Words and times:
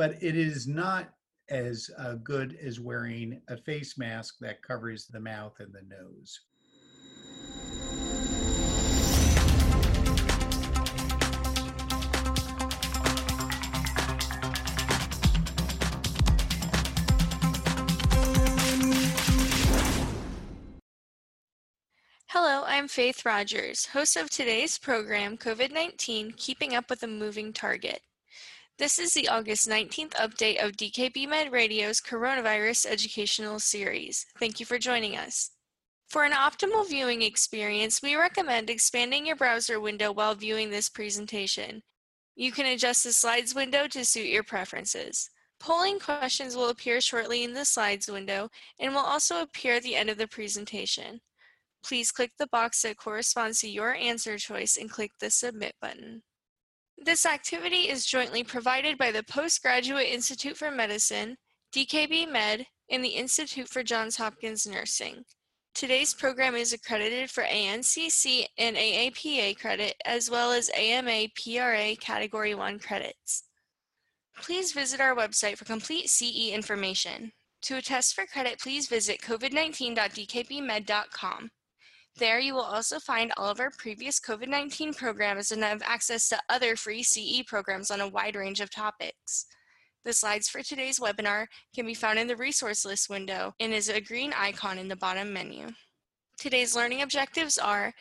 but 0.00 0.16
it 0.22 0.34
is 0.34 0.66
not 0.66 1.10
as 1.50 1.90
uh, 1.98 2.14
good 2.24 2.56
as 2.64 2.80
wearing 2.80 3.38
a 3.48 3.56
face 3.58 3.98
mask 3.98 4.36
that 4.40 4.62
covers 4.62 5.04
the 5.04 5.20
mouth 5.20 5.52
and 5.60 5.74
the 5.74 5.82
nose. 5.82 6.40
Hello, 22.28 22.64
I'm 22.66 22.88
Faith 22.88 23.26
Rogers, 23.26 23.84
host 23.84 24.16
of 24.16 24.30
today's 24.30 24.78
program, 24.78 25.36
COVID 25.36 25.70
19 25.70 26.32
Keeping 26.38 26.74
Up 26.74 26.88
with 26.88 27.02
a 27.02 27.06
Moving 27.06 27.52
Target. 27.52 28.00
This 28.80 28.98
is 28.98 29.12
the 29.12 29.28
August 29.28 29.68
19th 29.68 30.12
update 30.12 30.64
of 30.64 30.72
DKB 30.72 31.28
Med 31.28 31.52
Radio's 31.52 32.00
Coronavirus 32.00 32.86
Educational 32.86 33.60
Series. 33.60 34.24
Thank 34.38 34.58
you 34.58 34.64
for 34.64 34.78
joining 34.78 35.18
us. 35.18 35.50
For 36.08 36.24
an 36.24 36.32
optimal 36.32 36.88
viewing 36.88 37.20
experience, 37.20 38.00
we 38.00 38.14
recommend 38.14 38.70
expanding 38.70 39.26
your 39.26 39.36
browser 39.36 39.78
window 39.78 40.12
while 40.12 40.34
viewing 40.34 40.70
this 40.70 40.88
presentation. 40.88 41.82
You 42.36 42.52
can 42.52 42.64
adjust 42.64 43.04
the 43.04 43.12
slides 43.12 43.54
window 43.54 43.86
to 43.86 44.02
suit 44.02 44.28
your 44.28 44.44
preferences. 44.44 45.28
Polling 45.58 45.98
questions 45.98 46.56
will 46.56 46.70
appear 46.70 47.02
shortly 47.02 47.44
in 47.44 47.52
the 47.52 47.66
slides 47.66 48.10
window 48.10 48.48
and 48.78 48.94
will 48.94 49.02
also 49.02 49.42
appear 49.42 49.74
at 49.74 49.82
the 49.82 49.94
end 49.94 50.08
of 50.08 50.16
the 50.16 50.26
presentation. 50.26 51.20
Please 51.84 52.10
click 52.10 52.30
the 52.38 52.46
box 52.46 52.80
that 52.80 52.96
corresponds 52.96 53.60
to 53.60 53.68
your 53.68 53.94
answer 53.94 54.38
choice 54.38 54.78
and 54.78 54.88
click 54.88 55.10
the 55.20 55.28
Submit 55.28 55.74
button. 55.82 56.22
This 57.02 57.24
activity 57.24 57.88
is 57.88 58.04
jointly 58.04 58.44
provided 58.44 58.98
by 58.98 59.10
the 59.10 59.22
Postgraduate 59.22 60.08
Institute 60.08 60.54
for 60.54 60.70
Medicine, 60.70 61.38
DKB 61.74 62.30
Med, 62.30 62.66
and 62.90 63.02
the 63.02 63.08
Institute 63.08 63.70
for 63.70 63.82
Johns 63.82 64.18
Hopkins 64.18 64.66
Nursing. 64.66 65.24
Today's 65.74 66.12
program 66.12 66.54
is 66.54 66.74
accredited 66.74 67.30
for 67.30 67.44
ANCC 67.44 68.44
and 68.58 68.76
AAPA 68.76 69.58
credit, 69.58 69.94
as 70.04 70.28
well 70.28 70.52
as 70.52 70.70
AMA 70.76 71.28
PRA 71.42 71.96
Category 71.96 72.54
1 72.54 72.78
credits. 72.80 73.44
Please 74.36 74.72
visit 74.72 75.00
our 75.00 75.16
website 75.16 75.56
for 75.56 75.64
complete 75.64 76.10
CE 76.10 76.50
information. 76.52 77.32
To 77.62 77.78
attest 77.78 78.14
for 78.14 78.26
credit, 78.26 78.60
please 78.60 78.88
visit 78.88 79.22
covid19.dkbmed.com. 79.22 81.50
There 82.16 82.40
you 82.40 82.54
will 82.54 82.60
also 82.60 82.98
find 82.98 83.32
all 83.36 83.48
of 83.48 83.60
our 83.60 83.70
previous 83.78 84.20
COVID-19 84.20 84.96
programs 84.96 85.52
and 85.52 85.62
have 85.62 85.82
access 85.84 86.28
to 86.28 86.40
other 86.48 86.76
free 86.76 87.02
CE 87.02 87.42
programs 87.46 87.90
on 87.90 88.00
a 88.00 88.08
wide 88.08 88.36
range 88.36 88.60
of 88.60 88.70
topics. 88.70 89.46
The 90.04 90.12
slides 90.12 90.48
for 90.48 90.62
today's 90.62 90.98
webinar 90.98 91.46
can 91.74 91.86
be 91.86 91.94
found 91.94 92.18
in 92.18 92.26
the 92.26 92.36
resource 92.36 92.84
list 92.84 93.10
window 93.10 93.54
and 93.60 93.72
is 93.72 93.88
a 93.88 94.00
green 94.00 94.32
icon 94.34 94.78
in 94.78 94.88
the 94.88 94.96
bottom 94.96 95.32
menu. 95.32 95.68
Today's 96.38 96.74
learning 96.74 97.02
objectives 97.02 97.58
are 97.58 97.92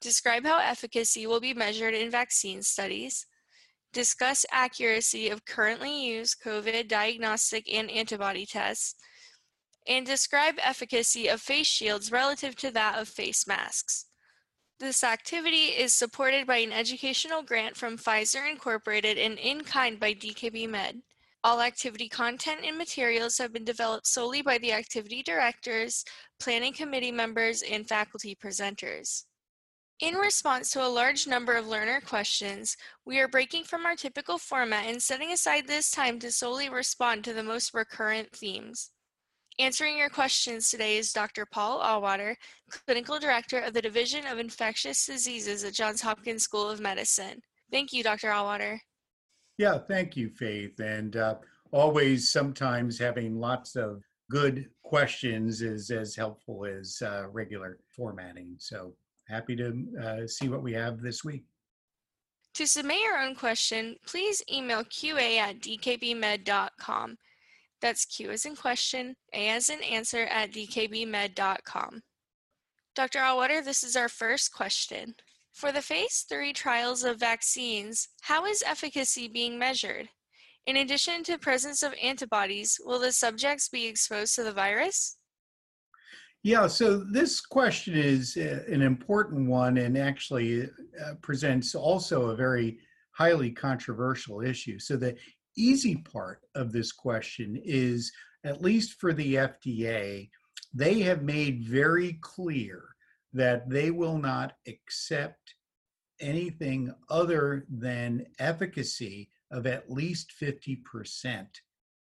describe 0.00 0.44
how 0.44 0.58
efficacy 0.58 1.26
will 1.26 1.40
be 1.40 1.54
measured 1.54 1.94
in 1.94 2.10
vaccine 2.10 2.62
studies, 2.62 3.26
discuss 3.92 4.46
accuracy 4.50 5.28
of 5.28 5.44
currently 5.44 6.06
used 6.06 6.42
COVID 6.42 6.88
diagnostic 6.88 7.70
and 7.72 7.90
antibody 7.90 8.46
tests, 8.46 8.94
and 9.88 10.06
describe 10.06 10.56
efficacy 10.58 11.28
of 11.28 11.40
face 11.40 11.66
shields 11.66 12.12
relative 12.12 12.56
to 12.56 12.70
that 12.72 12.98
of 12.98 13.08
face 13.08 13.46
masks. 13.46 14.06
This 14.78 15.02
activity 15.02 15.68
is 15.68 15.94
supported 15.94 16.46
by 16.46 16.58
an 16.58 16.72
educational 16.72 17.42
grant 17.42 17.76
from 17.76 17.96
Pfizer 17.96 18.50
Incorporated 18.50 19.16
and 19.16 19.38
in 19.38 19.64
kind 19.64 19.98
by 19.98 20.12
DKB 20.12 20.68
Med. 20.68 21.00
All 21.42 21.62
activity 21.62 22.08
content 22.08 22.60
and 22.64 22.76
materials 22.76 23.38
have 23.38 23.52
been 23.52 23.64
developed 23.64 24.06
solely 24.06 24.42
by 24.42 24.58
the 24.58 24.72
activity 24.72 25.22
directors, 25.22 26.04
planning 26.40 26.72
committee 26.72 27.12
members, 27.12 27.62
and 27.62 27.88
faculty 27.88 28.34
presenters. 28.34 29.24
In 30.00 30.16
response 30.16 30.70
to 30.72 30.84
a 30.84 30.88
large 30.88 31.26
number 31.26 31.54
of 31.54 31.68
learner 31.68 32.02
questions, 32.02 32.76
we 33.06 33.18
are 33.18 33.28
breaking 33.28 33.64
from 33.64 33.86
our 33.86 33.96
typical 33.96 34.36
format 34.36 34.86
and 34.86 35.02
setting 35.02 35.32
aside 35.32 35.66
this 35.66 35.90
time 35.90 36.18
to 36.18 36.30
solely 36.30 36.68
respond 36.68 37.24
to 37.24 37.32
the 37.32 37.42
most 37.42 37.72
recurrent 37.72 38.30
themes. 38.32 38.90
Answering 39.58 39.96
your 39.96 40.10
questions 40.10 40.70
today 40.70 40.98
is 40.98 41.14
Dr. 41.14 41.46
Paul 41.46 41.80
Auwaerter, 41.80 42.36
Clinical 42.68 43.18
Director 43.18 43.58
of 43.58 43.72
the 43.72 43.80
Division 43.80 44.26
of 44.26 44.38
Infectious 44.38 45.06
Diseases 45.06 45.64
at 45.64 45.72
Johns 45.72 46.02
Hopkins 46.02 46.42
School 46.42 46.68
of 46.68 46.78
Medicine. 46.78 47.40
Thank 47.70 47.90
you, 47.94 48.02
Dr. 48.02 48.28
Auwaerter. 48.28 48.78
Yeah, 49.56 49.78
thank 49.78 50.14
you, 50.14 50.28
Faith. 50.28 50.78
And 50.80 51.16
uh, 51.16 51.36
always, 51.72 52.30
sometimes 52.30 52.98
having 52.98 53.40
lots 53.40 53.76
of 53.76 54.02
good 54.30 54.68
questions 54.82 55.62
is 55.62 55.90
as 55.90 56.14
helpful 56.14 56.66
as 56.66 57.00
uh, 57.00 57.24
regular 57.32 57.78
formatting. 57.88 58.56
So 58.58 58.92
happy 59.26 59.56
to 59.56 59.86
uh, 60.04 60.26
see 60.26 60.50
what 60.50 60.62
we 60.62 60.74
have 60.74 61.00
this 61.00 61.24
week. 61.24 61.44
To 62.56 62.66
submit 62.66 63.00
your 63.00 63.18
own 63.18 63.34
question, 63.34 63.96
please 64.06 64.42
email 64.52 64.84
qa 64.84 65.38
at 65.38 65.60
dkbmed.com. 65.60 67.16
That's 67.80 68.04
Q 68.04 68.30
as 68.30 68.46
in 68.46 68.56
question, 68.56 69.16
A 69.32 69.48
as 69.48 69.68
in 69.68 69.82
answer 69.82 70.22
at 70.24 70.52
dkbmed.com. 70.52 72.02
Dr. 72.94 73.18
Auwaerter, 73.18 73.62
this 73.62 73.84
is 73.84 73.96
our 73.96 74.08
first 74.08 74.52
question. 74.52 75.14
For 75.52 75.72
the 75.72 75.82
phase 75.82 76.24
three 76.28 76.52
trials 76.52 77.04
of 77.04 77.20
vaccines, 77.20 78.08
how 78.22 78.46
is 78.46 78.62
efficacy 78.66 79.28
being 79.28 79.58
measured? 79.58 80.08
In 80.66 80.78
addition 80.78 81.22
to 81.24 81.38
presence 81.38 81.82
of 81.82 81.94
antibodies, 82.02 82.80
will 82.84 82.98
the 82.98 83.12
subjects 83.12 83.68
be 83.68 83.86
exposed 83.86 84.34
to 84.34 84.42
the 84.42 84.52
virus? 84.52 85.16
Yeah, 86.42 86.66
so 86.66 86.98
this 86.98 87.40
question 87.40 87.94
is 87.94 88.36
uh, 88.36 88.64
an 88.72 88.82
important 88.82 89.48
one 89.48 89.78
and 89.78 89.96
actually 89.98 90.64
uh, 90.64 91.14
presents 91.22 91.74
also 91.74 92.26
a 92.26 92.36
very 92.36 92.78
highly 93.12 93.50
controversial 93.50 94.42
issue. 94.42 94.78
So 94.78 94.96
the 94.96 95.16
easy 95.56 95.96
part 95.96 96.40
of 96.54 96.72
this 96.72 96.92
question 96.92 97.60
is, 97.64 98.12
at 98.44 98.62
least 98.62 99.00
for 99.00 99.12
the 99.12 99.34
FDA, 99.34 100.30
they 100.72 101.00
have 101.00 101.22
made 101.22 101.64
very 101.64 102.18
clear 102.20 102.84
that 103.32 103.68
they 103.68 103.90
will 103.90 104.18
not 104.18 104.54
accept 104.66 105.54
anything 106.20 106.92
other 107.10 107.66
than 107.68 108.26
efficacy 108.38 109.30
of 109.50 109.66
at 109.66 109.90
least 109.90 110.32
50% 110.40 111.46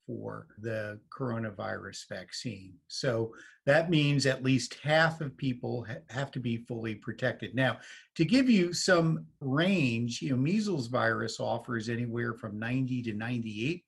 for 0.07 0.47
the 0.59 0.99
coronavirus 1.17 2.09
vaccine. 2.09 2.75
So 2.89 3.35
that 3.67 3.91
means 3.91 4.27
at 4.27 4.43
least 4.43 4.79
half 4.83 5.21
of 5.21 5.37
people 5.37 5.85
ha- 5.89 5.99
have 6.11 6.31
to 6.33 6.41
be 6.41 6.57
fully 6.57 6.95
protected. 6.95 7.55
Now, 7.55 7.79
to 8.17 8.25
give 8.25 8.51
you 8.51 8.73
some 8.73 9.27
range, 9.41 10.21
you 10.21 10.31
know, 10.31 10.37
measles 10.37 10.89
virus 10.89 11.39
offers 11.39 11.89
anywhere 11.89 12.35
from 12.35 12.59
90 12.59 13.03
to 13.03 13.13
98% 13.13 13.83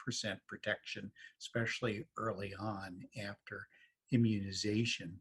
protection, 0.47 1.11
especially 1.41 2.05
early 2.17 2.55
on 2.59 3.01
after 3.23 3.67
immunization. 4.13 5.19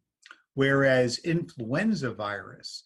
Whereas 0.54 1.18
influenza 1.20 2.12
virus 2.12 2.84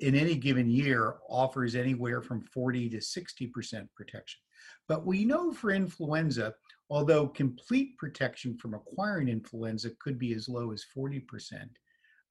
in 0.00 0.14
any 0.14 0.34
given 0.34 0.68
year 0.70 1.16
offers 1.28 1.74
anywhere 1.74 2.22
from 2.22 2.40
40 2.40 2.90
to 2.90 2.96
60% 2.98 3.88
protection. 3.94 4.40
But 4.88 5.06
we 5.06 5.24
know 5.24 5.52
for 5.52 5.70
influenza, 5.70 6.54
although 6.92 7.26
complete 7.26 7.96
protection 7.96 8.54
from 8.58 8.74
acquiring 8.74 9.26
influenza 9.26 9.88
could 9.98 10.18
be 10.18 10.34
as 10.34 10.46
low 10.46 10.72
as 10.72 10.84
40% 10.94 11.22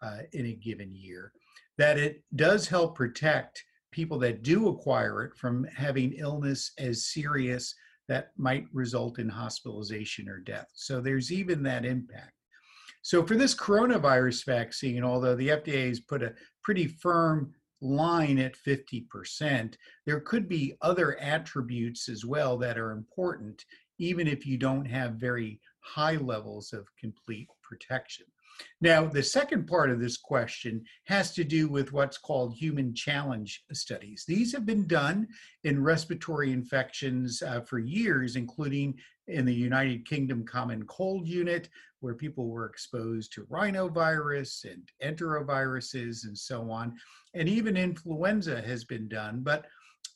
uh, 0.04 0.18
in 0.34 0.46
a 0.46 0.54
given 0.54 0.96
year, 0.96 1.34
that 1.80 1.98
it 1.98 2.24
does 2.36 2.68
help 2.68 2.96
protect 2.96 3.64
people 3.92 4.20
that 4.20 4.44
do 4.44 4.70
acquire 4.70 5.24
it 5.24 5.36
from 5.36 5.64
having 5.76 6.14
illness 6.14 6.74
as 6.78 7.08
serious 7.08 7.74
that 8.08 8.30
might 8.38 8.68
result 8.72 9.18
in 9.18 9.28
hospitalization 9.28 10.30
or 10.30 10.38
death. 10.38 10.68
So 10.76 11.02
there's 11.02 11.32
even 11.32 11.64
that 11.64 11.84
impact. 11.84 12.34
So 13.02 13.26
for 13.26 13.36
this 13.36 13.56
coronavirus 13.56 14.46
vaccine, 14.46 15.04
although 15.04 15.36
the 15.36 15.50
FDA 15.50 15.88
has 15.88 16.02
put 16.02 16.22
a 16.22 16.36
pretty 16.62 16.86
firm 16.86 17.56
line 17.82 18.38
at 18.38 18.56
50%, 18.56 19.74
there 20.06 20.20
could 20.20 20.48
be 20.48 20.76
other 20.84 21.20
attributes 21.20 22.10
as 22.10 22.24
well 22.24 22.60
that 22.60 22.78
are 22.78 22.92
important 22.92 23.66
even 24.02 24.28
if 24.28 24.48
you 24.48 24.58
don't 24.58 24.86
have 24.86 25.14
very 25.14 25.60
high 25.82 26.16
levels 26.16 26.74
of 26.74 26.88
complete 27.00 27.48
protection. 27.62 28.26
Now, 28.82 29.06
the 29.06 29.24
second 29.24 29.68
part 29.68 29.92
of 29.92 30.00
this 30.00 30.18
question 30.18 30.84
has 31.06 31.34
to 31.36 31.44
do 31.44 31.68
with 31.68 31.94
what's 31.94 32.18
called 32.18 32.56
human 32.56 32.94
challenge 32.94 33.64
studies. 33.74 34.26
These 34.28 34.52
have 34.54 34.66
been 34.66 34.88
done 34.88 35.28
in 35.64 35.84
respiratory 35.84 36.52
infections 36.52 37.42
uh, 37.42 37.62
for 37.62 37.80
years, 37.80 38.36
including 38.36 38.96
in 39.28 39.46
the 39.46 39.54
United 39.54 40.08
Kingdom 40.08 40.46
Common 40.46 40.84
Cold 40.88 41.28
Unit, 41.28 41.70
where 42.00 42.16
people 42.16 42.50
were 42.50 42.66
exposed 42.66 43.32
to 43.34 43.46
rhinovirus 43.46 44.66
and 44.66 44.90
enteroviruses 45.04 46.26
and 46.26 46.38
so 46.38 46.72
on. 46.72 46.96
And 47.36 47.48
even 47.48 47.78
influenza 47.78 48.62
has 48.62 48.84
been 48.84 49.08
done. 49.08 49.42
But 49.44 49.68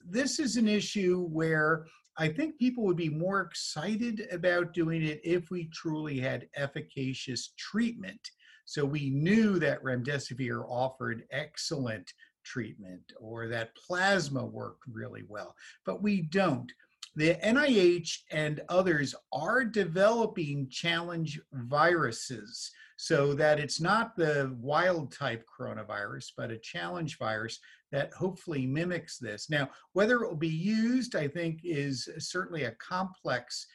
this 0.04 0.40
is 0.40 0.58
an 0.58 0.68
issue 0.68 1.28
where 1.32 1.86
I 2.17 2.29
think 2.29 2.57
people 2.57 2.83
would 2.85 2.95
be 2.95 3.09
more 3.09 3.41
excited 3.41 4.27
about 4.31 4.73
doing 4.73 5.03
it 5.03 5.19
if 5.23 5.50
we 5.50 5.65
truly 5.73 6.19
had 6.19 6.47
efficacious 6.56 7.53
treatment. 7.57 8.31
So 8.65 8.85
we 8.85 9.09
knew 9.09 9.59
that 9.59 9.83
remdesivir 9.83 10.63
offered 10.67 11.23
excellent 11.31 12.13
treatment 12.44 13.12
or 13.19 13.47
that 13.50 13.75
plasma 13.75 14.45
worked 14.45 14.83
really 14.88 15.23
well, 15.27 15.56
but 15.85 16.01
we 16.01 16.21
don't. 16.21 16.71
The 17.17 17.35
NIH 17.35 18.19
and 18.31 18.62
others 18.69 19.15
are 19.33 19.63
developing 19.63 20.69
challenge 20.69 21.39
viruses 21.53 22.71
so 22.97 23.33
that 23.33 23.59
it's 23.59 23.81
not 23.81 24.15
the 24.15 24.56
wild 24.59 25.12
type 25.12 25.45
coronavirus, 25.47 26.31
but 26.38 26.51
a 26.51 26.57
challenge 26.57 27.17
virus 27.17 27.59
that 27.92 28.14
hopefully 28.14 28.66
mimics 28.66 29.18
this. 29.18 29.50
Now, 29.50 29.70
whether 29.94 30.22
it 30.24 30.28
will 30.28 30.36
be 30.36 30.48
used, 30.48 31.16
I 31.16 31.28
think, 31.28 31.62
is 31.64 32.10
certainly 32.18 32.64
a 32.64 32.72
complex 32.72 33.68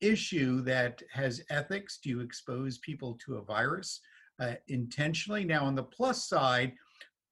issue 0.00 0.62
that 0.62 1.02
has 1.12 1.42
ethics. 1.50 1.98
Do 2.02 2.10
you 2.10 2.20
expose 2.20 2.78
people 2.78 3.18
to 3.24 3.36
a 3.36 3.42
virus 3.42 4.00
uh, 4.40 4.54
intentionally? 4.68 5.44
Now, 5.44 5.64
on 5.64 5.74
the 5.74 5.82
plus 5.82 6.28
side, 6.28 6.72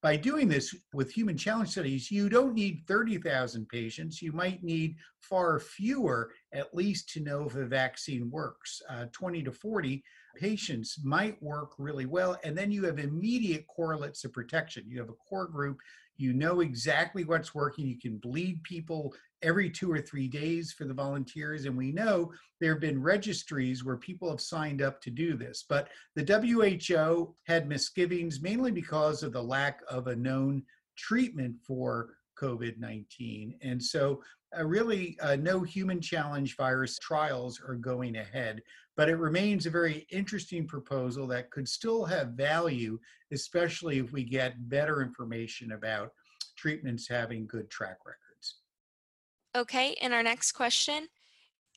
by 0.05 0.17
doing 0.17 0.49
this 0.49 0.75
with 0.93 1.11
human 1.11 1.35
challenge 1.35 1.71
studies, 1.71 2.11
you 2.11 2.29
don't 2.29 2.53
need 2.53 2.85
30,000 2.87 3.67
patients. 3.71 4.21
You 4.21 4.33
might 4.33 4.63
need 4.63 4.97
far 5.23 5.59
fewer, 5.59 6.31
at 6.53 6.75
least 6.75 7.09
to 7.15 7.21
know 7.21 7.47
if 7.47 7.57
a 7.57 7.65
vaccine 7.65 8.31
works. 8.31 8.83
Uh, 8.91 9.07
20 9.13 9.43
to 9.45 9.51
40 9.51 10.05
patients 10.37 10.99
might 11.03 11.43
work 11.43 11.71
really 11.79 12.05
well. 12.05 12.37
And 12.45 12.57
then 12.57 12.71
you 12.71 12.85
have 12.85 12.99
immediate 12.99 13.67
correlates 13.67 14.25
of 14.25 14.35
protection. 14.35 14.85
You 14.87 14.99
have 14.99 15.09
a 15.09 15.15
core 15.27 15.47
group 15.47 15.79
you 16.17 16.33
know 16.33 16.61
exactly 16.61 17.25
what's 17.25 17.55
working. 17.55 17.87
You 17.87 17.99
can 17.99 18.19
bleed 18.19 18.63
people 18.63 19.15
every 19.43 19.69
two 19.69 19.93
or 19.93 20.01
three 20.01 20.29
days 20.29 20.73
for 20.73 20.85
the 20.85 20.95
volunteers. 20.95 21.67
And 21.67 21.77
we 21.77 21.93
know 21.93 22.33
there 22.61 22.73
have 22.73 22.81
been 22.81 23.03
registries 23.03 23.85
where 23.85 23.97
people 23.97 24.31
have 24.31 24.41
signed 24.41 24.81
up 24.81 25.01
to 25.03 25.11
do 25.11 25.37
this. 25.37 25.65
But 25.69 25.89
the 26.15 26.25
WHO 26.25 27.35
had 27.47 27.69
misgivings 27.69 28.41
mainly 28.41 28.71
because 28.71 29.23
of 29.23 29.33
the 29.33 29.43
lack 29.43 29.81
of 29.89 30.07
a 30.07 30.17
known 30.17 30.63
treatment 30.97 31.57
for 31.67 32.17
COVID 32.41 32.79
19. 32.79 33.55
And 33.63 33.83
so, 33.83 34.23
uh, 34.59 34.65
really, 34.65 35.19
uh, 35.21 35.37
no 35.37 35.63
human 35.63 36.01
challenge 36.01 36.57
virus 36.57 36.99
trials 36.99 37.61
are 37.67 37.75
going 37.75 38.17
ahead, 38.17 38.63
but 38.97 39.09
it 39.09 39.17
remains 39.17 39.67
a 39.67 39.71
very 39.71 40.07
interesting 40.11 40.67
proposal 40.67 41.27
that 41.29 41.51
could 41.51 41.69
still 41.69 42.05
have 42.05 42.29
value, 42.29 42.99
especially 43.33 43.99
if 43.99 44.13
we 44.13 44.25
get 44.25 44.69
better 44.69 45.03
information 45.03 45.73
about 45.73 46.11
treatments 46.57 47.09
having 47.09 47.47
good 47.47 47.69
track 47.71 47.99
records. 48.07 48.57
Okay, 49.57 49.95
and 50.01 50.13
our 50.13 50.23
next 50.23 50.53
question 50.53 51.09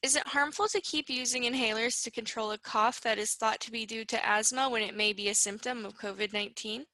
Is 0.04 0.16
it 0.16 0.28
harmful 0.28 0.68
to 0.68 0.82
keep 0.82 1.10
using 1.10 1.44
inhalers 1.44 2.04
to 2.04 2.12
control 2.12 2.52
a 2.52 2.58
cough 2.58 3.02
that 3.02 3.18
is 3.18 3.34
thought 3.34 3.60
to 3.62 3.72
be 3.72 3.86
due 3.86 4.06
to 4.06 4.26
asthma 4.26 4.70
when 4.70 4.84
it 4.84 4.96
may 4.96 5.14
be 5.14 5.30
a 5.30 5.36
symptom 5.36 5.86
of 5.86 5.98
COVID 5.98 6.34
19? 6.34 6.86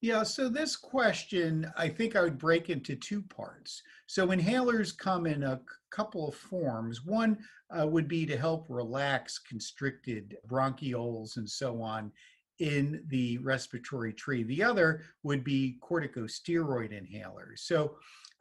Yeah, 0.00 0.22
so 0.22 0.48
this 0.48 0.76
question, 0.76 1.70
I 1.76 1.88
think 1.88 2.14
I 2.14 2.22
would 2.22 2.38
break 2.38 2.70
into 2.70 2.94
two 2.94 3.20
parts. 3.20 3.82
So 4.06 4.28
inhalers 4.28 4.96
come 4.96 5.26
in 5.26 5.42
a 5.42 5.60
couple 5.90 6.28
of 6.28 6.36
forms. 6.36 7.04
One 7.04 7.38
uh, 7.76 7.86
would 7.86 8.06
be 8.06 8.24
to 8.26 8.36
help 8.36 8.66
relax 8.68 9.40
constricted 9.40 10.36
bronchioles 10.46 11.36
and 11.36 11.48
so 11.48 11.82
on 11.82 12.12
in 12.60 13.02
the 13.08 13.38
respiratory 13.38 14.12
tree. 14.12 14.44
The 14.44 14.62
other 14.62 15.02
would 15.24 15.42
be 15.42 15.78
corticosteroid 15.82 16.92
inhalers. 16.92 17.60
So 17.60 17.96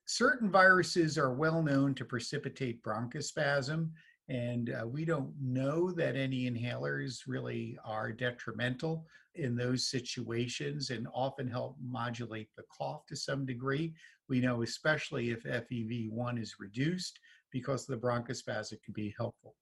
certain 0.05 0.51
viruses 0.51 1.17
are 1.17 1.33
well 1.33 1.63
known 1.63 1.95
to 1.95 2.05
precipitate 2.05 2.83
bronchospasm. 2.83 3.89
And 4.29 4.71
uh, 4.71 4.85
we 4.85 5.05
don't 5.05 5.33
know 5.41 5.91
that 5.91 6.15
any 6.15 6.49
inhalers 6.49 7.21
really 7.27 7.77
are 7.85 8.11
detrimental 8.11 9.05
in 9.35 9.55
those 9.55 9.89
situations 9.89 10.89
and 10.89 11.07
often 11.13 11.47
help 11.47 11.77
modulate 11.81 12.49
the 12.57 12.63
cough 12.75 13.05
to 13.07 13.15
some 13.15 13.45
degree. 13.45 13.93
We 14.27 14.41
know, 14.41 14.63
especially 14.63 15.29
if 15.29 15.43
FEV1 15.43 16.41
is 16.41 16.55
reduced, 16.59 17.19
because 17.51 17.85
the 17.85 17.95
bronchospasm 17.95 18.81
can 18.83 18.93
be 18.93 19.13
helpful. 19.17 19.55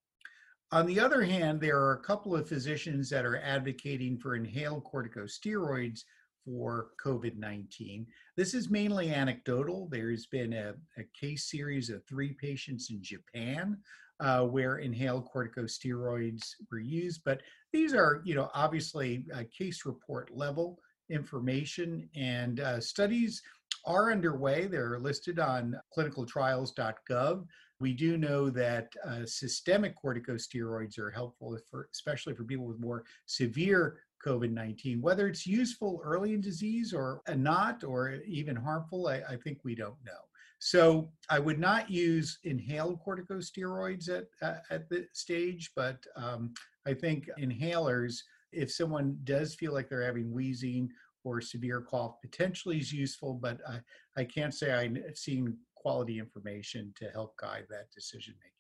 On 0.72 0.88
the 0.88 1.00
other 1.00 1.24
hand, 1.24 1.62
there 1.62 1.80
are 1.80 1.94
a 1.94 2.04
couple 2.04 2.36
of 2.36 2.50
physicians 2.50 3.10
that 3.12 3.26
are 3.26 3.38
advocating 3.38 4.18
for 4.18 4.36
inhaled 4.36 4.84
corticosteroids 4.84 6.02
for 6.44 6.90
COVID 7.04 7.38
19. 7.38 8.06
This 8.36 8.54
is 8.54 8.70
mainly 8.70 9.14
anecdotal. 9.14 9.88
There's 9.92 10.26
been 10.28 10.54
a, 10.54 10.74
a, 10.98 11.04
case 11.20 11.50
series 11.50 11.90
of 11.90 12.04
three 12.06 12.34
patients 12.34 12.90
in 12.92 13.02
Japan 13.02 13.78
uh, 14.20 14.44
where 14.44 14.78
inhaled 14.78 15.28
corticosteroids 15.34 16.54
were 16.72 16.80
used. 16.80 17.22
But 17.26 17.42
these 17.74 17.94
are, 17.94 18.22
you 18.26 18.36
know, 18.36 18.50
obviously 18.54 19.26
uh, 19.34 19.44
case 19.56 19.86
report 19.86 20.32
level 20.36 20.80
information 21.10 22.10
and 22.16 22.60
uh, 22.60 22.80
studies 22.80 23.42
are 23.86 24.12
underway. 24.12 24.68
They're 24.68 25.00
listed 25.00 25.40
on 25.40 25.80
clinicaltrials.gov. 25.96 27.46
We 27.80 27.94
do 27.94 28.18
know 28.18 28.50
that 28.52 28.94
uh, 29.06 29.26
systemic 29.26 29.96
corticosteroids 30.02 30.98
are 30.98 31.12
helpful, 31.12 31.58
for, 31.70 31.90
especially 31.94 32.34
for 32.34 32.46
people 32.46 32.66
with 32.66 32.80
more 32.80 33.04
severe 33.26 34.00
COVID 34.26 34.52
19. 34.52 35.02
Whether 35.02 35.28
it's 35.28 35.46
useful 35.46 36.02
early 36.04 36.34
in 36.34 36.42
disease 36.42 36.94
or 36.94 37.22
not, 37.36 37.84
or 37.84 38.22
even 38.26 38.56
harmful, 38.56 39.08
I, 39.08 39.22
I 39.30 39.36
think 39.44 39.60
we 39.64 39.76
don't 39.76 39.98
know. 40.06 40.25
So 40.66 41.12
I 41.30 41.38
would 41.38 41.60
not 41.60 41.92
use 41.92 42.40
inhaled 42.44 43.00
corticosteroids 43.06 44.10
at, 44.10 44.26
uh, 44.42 44.62
at 44.72 44.90
the 44.90 45.06
stage, 45.14 45.70
but 45.76 46.04
um, 46.16 46.56
I 46.88 46.96
think 46.96 47.30
inhalers, 47.40 48.16
if 48.52 48.72
someone 48.72 49.16
does 49.26 49.54
feel 49.54 49.74
like 49.74 49.90
they're 49.90 50.04
having 50.04 50.34
wheezing 50.34 50.90
or 51.24 51.40
severe 51.40 51.82
cough, 51.82 52.16
potentially 52.20 52.80
is 52.80 52.92
useful, 52.92 53.36
but 53.36 53.60
I, 53.70 53.80
I 54.20 54.24
can't 54.24 54.56
say 54.56 54.74
I've 54.74 55.16
seen 55.16 55.56
quality 55.76 56.18
information 56.18 56.92
to 56.98 57.12
help 57.12 57.38
guide 57.38 57.68
that 57.70 57.92
decision 57.94 58.34
making. 58.40 58.52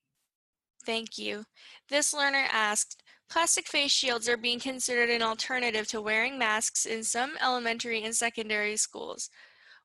Thank 0.86 1.18
you. 1.18 1.44
This 1.90 2.14
learner 2.14 2.46
asked, 2.52 3.02
plastic 3.32 3.68
face 3.68 3.90
shields 3.90 4.30
are 4.30 4.38
being 4.38 4.60
considered 4.60 5.10
an 5.10 5.24
alternative 5.24 5.88
to 5.88 6.04
wearing 6.04 6.38
masks 6.38 6.86
in 6.86 7.04
some 7.04 7.32
elementary 7.42 8.04
and 8.04 8.16
secondary 8.16 8.78
schools. 8.78 9.32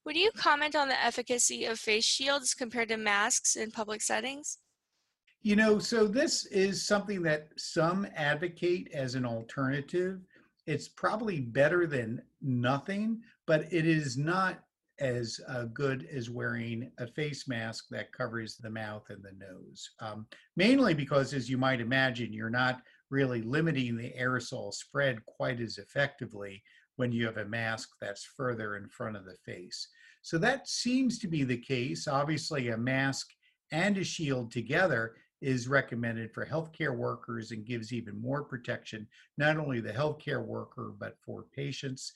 Would 0.07 0.17
you 0.17 0.31
comment 0.35 0.75
on 0.75 0.89
the 0.89 1.03
efficacy 1.03 1.67
of 1.67 1.79
face 1.79 2.05
shields 2.05 2.55
compared 2.55 2.89
to 2.89 2.97
masks 2.97 3.57
in 3.57 3.71
public 3.71 4.01
settings? 4.01 4.59
You 5.43 5.57
know, 5.57 5.79
so 5.79 6.07
this 6.07 6.47
is 6.47 6.87
something 6.87 7.23
that 7.23 7.49
some 7.57 8.07
advocate 8.15 8.91
as 8.93 9.15
an 9.15 9.25
alternative. 9.25 10.21
It's 10.67 10.89
probably 10.89 11.41
better 11.41 11.87
than 11.87 12.23
nothing, 12.43 13.23
but 13.47 13.73
it 13.73 13.87
is 13.87 14.17
not 14.17 14.63
as 14.99 15.41
uh, 15.49 15.65
good 15.73 16.07
as 16.13 16.29
wearing 16.29 16.91
a 16.99 17.07
face 17.07 17.49
mask 17.49 17.87
that 17.91 18.13
covers 18.13 18.57
the 18.57 18.69
mouth 18.69 19.05
and 19.09 19.23
the 19.23 19.33
nose. 19.33 19.91
Um, 20.01 20.27
mainly 20.57 20.93
because, 20.93 21.33
as 21.33 21.49
you 21.49 21.57
might 21.57 21.81
imagine, 21.81 22.35
you're 22.35 22.51
not 22.51 22.83
really 23.09 23.43
limiting 23.43 23.97
the 23.97 24.13
aerosol 24.19 24.73
spread 24.73 25.25
quite 25.25 25.61
as 25.61 25.79
effectively 25.79 26.63
when 27.01 27.13
you 27.13 27.25
have 27.25 27.39
a 27.39 27.47
mask 27.47 27.89
that's 27.99 28.27
further 28.37 28.77
in 28.77 28.87
front 28.87 29.17
of 29.17 29.25
the 29.25 29.35
face. 29.43 29.89
So 30.21 30.37
that 30.37 30.69
seems 30.69 31.19
to 31.21 31.29
be 31.29 31.45
the 31.45 31.57
case. 31.57 32.07
Obviously, 32.07 32.69
a 32.69 32.77
mask 32.77 33.31
and 33.73 33.97
a 33.97 34.05
shield 34.05 34.53
together 34.53 35.15
is 35.41 35.67
recommended 35.67 36.31
for 36.35 36.45
healthcare 36.45 36.95
workers 36.95 37.53
and 37.53 37.65
gives 37.65 37.95
even 37.95 38.21
more 38.21 38.45
protection, 38.45 39.09
not 39.39 39.57
only 39.57 39.81
the 39.81 39.95
healthcare 39.95 40.45
worker, 40.45 40.93
but 41.01 41.17
for 41.25 41.47
patients. 41.57 42.13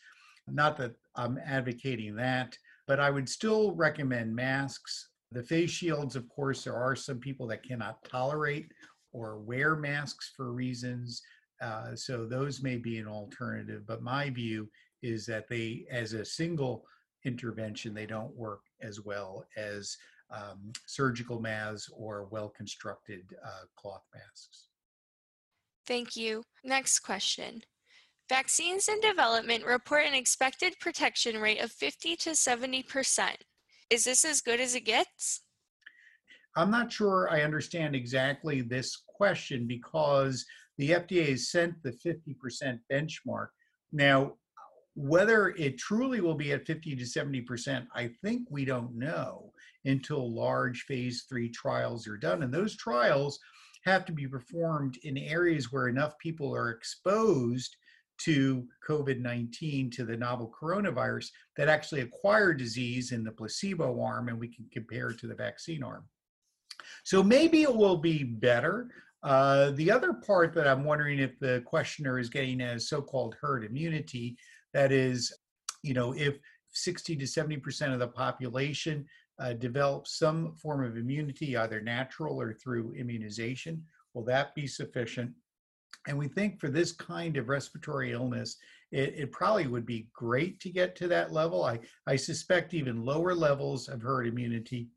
Not 0.47 0.77
that 0.77 0.93
I'm 1.17 1.39
advocating 1.43 2.15
that, 2.17 2.55
but 2.87 3.01
I 3.01 3.09
would 3.09 3.27
still 3.27 3.75
recommend 3.75 4.37
masks. 4.37 5.09
The 5.33 5.43
face 5.43 5.71
shields, 5.71 6.15
of 6.15 6.29
course, 6.29 6.65
there 6.65 6.77
are 6.77 6.95
some 6.95 7.21
people 7.21 7.47
that 7.47 7.63
cannot 7.67 8.05
tolerate 8.05 8.71
or 9.15 9.39
wear 9.39 9.77
masks 9.77 10.35
for 10.37 10.53
reasons. 10.53 11.23
Uh, 11.65 11.97
so 11.97 12.27
those 12.27 12.63
may 12.63 12.77
be 12.77 12.99
an 12.99 13.07
alternative. 13.07 13.87
But 13.87 14.03
my 14.03 14.29
view 14.29 14.69
is 15.03 15.25
that 15.27 15.49
they, 15.49 15.87
as 15.91 16.13
a 16.13 16.25
single 16.25 16.85
intervention, 17.25 17.95
they 17.95 18.07
don't 18.07 18.35
work 18.37 18.61
as 18.83 19.01
well 19.01 19.47
as 19.57 19.97
um, 20.31 20.73
surgical 20.87 21.41
masks 21.41 21.91
or 21.95 22.29
well 22.31 22.51
constructed 22.51 23.23
uh, 23.45 23.65
cloth 23.77 24.03
masks. 24.15 24.69
Thank 25.87 26.17
you. 26.17 26.43
Next 26.65 27.01
question. 27.01 27.63
Vaccines 28.29 28.89
in 28.89 29.01
development 29.01 29.65
report 29.65 30.07
an 30.07 30.15
expected 30.15 30.75
protection 30.81 31.39
rate 31.39 31.61
of 31.61 31.71
50 31.71 32.17
to 32.17 32.31
70%. 32.31 33.29
Is 33.91 34.05
this 34.05 34.25
as 34.25 34.41
good 34.41 34.61
as 34.61 34.75
it 34.75 34.87
gets? 34.87 35.43
I'm 36.57 36.71
not 36.71 36.93
sure 36.93 37.29
I 37.31 37.43
understand 37.43 37.95
exactly 37.95 38.63
this 38.63 39.03
question 39.07 39.67
because 39.67 40.45
the 40.79 40.91
FDA 40.91 41.31
has 41.31 41.51
sent 41.51 41.83
the 41.83 41.93
50% 41.93 42.81
benchmark. 42.91 43.49
Now, 43.93 44.35
whether 44.95 45.49
it 45.51 45.79
truly 45.79 46.21
will 46.21 46.35
be 46.35 46.53
at 46.53 46.67
50 46.67 46.97
to 46.97 47.05
70%, 47.05 47.87
I 47.95 48.11
think 48.23 48.47
we 48.51 48.65
don't 48.65 48.97
know. 48.97 49.51
until 49.87 50.35
large 50.35 50.85
phase 50.85 51.27
three 51.29 51.51
trials 51.51 52.09
are 52.09 52.17
done. 52.17 52.43
And 52.43 52.53
those 52.53 52.75
trials 52.75 53.39
have 53.85 54.07
to 54.07 54.13
be 54.13 54.27
performed 54.27 54.97
in 55.03 55.19
areas 55.19 55.71
where 55.71 55.89
enough 55.89 56.19
people 56.19 56.55
are 56.55 56.71
exposed 56.71 57.77
to 58.17 58.67
COVID 58.89 59.21
19, 59.21 59.91
to 59.91 60.05
the 60.05 60.17
novel 60.17 60.53
coronavirus, 60.59 61.27
that 61.57 61.69
actually 61.69 62.01
acquire 62.01 62.55
disease 62.55 63.13
in 63.13 63.25
the 63.25 63.33
placebo 63.33 64.01
arm, 64.01 64.29
and 64.29 64.39
we 64.39 64.49
can 64.49 64.67
compare 64.73 65.11
it 65.11 65.19
to 65.19 65.27
the 65.27 65.35
vaccine 65.35 65.83
arm. 65.83 66.05
So 67.03 67.23
maybe 67.23 67.63
it 67.63 67.75
will 67.75 67.99
be 67.99 68.25
better. 68.25 68.89
Uh, 69.25 69.71
the 69.73 69.91
other 69.91 70.13
part 70.13 70.53
that 70.53 70.69
I'm 70.69 70.85
wondering 70.85 71.19
if 71.19 71.39
the 71.39 71.63
questioner 71.65 72.19
is 72.19 72.29
getting 72.29 72.61
as 72.61 72.89
so 72.89 73.01
called 73.01 73.37
herd 73.41 73.65
immunity, 73.65 74.37
that 74.75 74.93
is, 74.93 75.35
you 75.83 75.95
know, 75.95 76.13
if 76.15 76.39
60 76.73 77.17
to 77.17 77.25
70% 77.25 77.93
of 77.93 77.99
the 77.99 78.09
population 78.09 79.07
uh, 79.39 79.55
develops 79.55 80.19
some 80.19 80.55
form 80.57 80.85
of 80.85 80.99
immunity, 80.99 81.57
either 81.57 81.81
natural 81.81 82.41
or 82.41 82.53
through 82.53 82.93
immunization, 82.95 83.83
will 84.13 84.25
that 84.25 84.55
be 84.55 84.67
sufficient? 84.67 85.33
And 86.07 86.19
we 86.19 86.29
think 86.29 86.61
for 86.61 86.69
this 86.69 86.93
kind 86.93 87.39
of 87.39 87.49
respiratory 87.49 88.13
illness, 88.13 88.57
it, 88.93 89.15
it, 89.17 89.33
probably 89.33 89.67
would 89.67 89.87
be 89.87 90.09
great 90.13 90.61
to 90.61 90.71
get 90.71 90.95
to 90.97 91.09
that 91.09 91.33
level. 91.33 91.65
I, 91.65 91.81
I 92.07 92.17
suspect 92.17 92.75
even 92.75 93.05
lower 93.05 93.35
levels 93.35 93.89
of 93.89 94.03
herd 94.03 94.27
immunity 94.27 94.89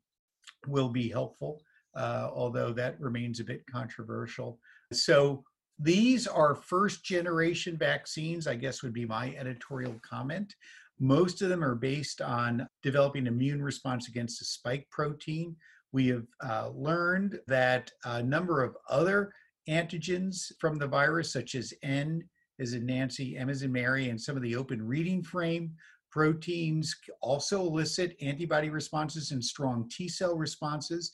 will 0.66 0.90
be 0.90 1.08
helpful, 1.08 1.62
uh, 1.94 2.28
although 2.32 2.72
that 2.72 3.00
remains 3.00 3.40
a 3.40 3.44
bit 3.44 3.62
controversial. 3.70 4.58
So 4.92 5.44
these 5.78 6.26
are 6.26 6.54
first 6.54 7.04
generation 7.04 7.76
vaccines, 7.76 8.46
I 8.46 8.56
guess 8.56 8.82
would 8.82 8.92
be 8.92 9.06
my 9.06 9.34
editorial 9.36 10.00
comment. 10.02 10.54
Most 11.00 11.42
of 11.42 11.48
them 11.48 11.62
are 11.62 11.76
based 11.76 12.20
on 12.20 12.66
developing 12.82 13.26
immune 13.26 13.62
response 13.62 14.08
against 14.08 14.40
the 14.40 14.44
spike 14.44 14.88
protein. 14.90 15.54
We 15.92 16.08
have 16.08 16.26
uh, 16.44 16.70
learned 16.74 17.38
that 17.46 17.90
a 18.04 18.22
number 18.22 18.62
of 18.62 18.76
other 18.90 19.32
antigens 19.68 20.52
from 20.58 20.78
the 20.78 20.86
virus, 20.86 21.32
such 21.32 21.54
as 21.54 21.72
N 21.82 22.24
as 22.60 22.72
in 22.72 22.84
Nancy, 22.84 23.36
M 23.36 23.48
as 23.48 23.62
in 23.62 23.70
Mary, 23.70 24.08
and 24.08 24.20
some 24.20 24.36
of 24.36 24.42
the 24.42 24.56
open 24.56 24.84
reading 24.84 25.22
frame 25.22 25.72
proteins 26.10 26.96
also 27.20 27.60
elicit 27.60 28.16
antibody 28.20 28.70
responses 28.70 29.30
and 29.30 29.44
strong 29.44 29.88
T 29.88 30.08
cell 30.08 30.36
responses. 30.36 31.12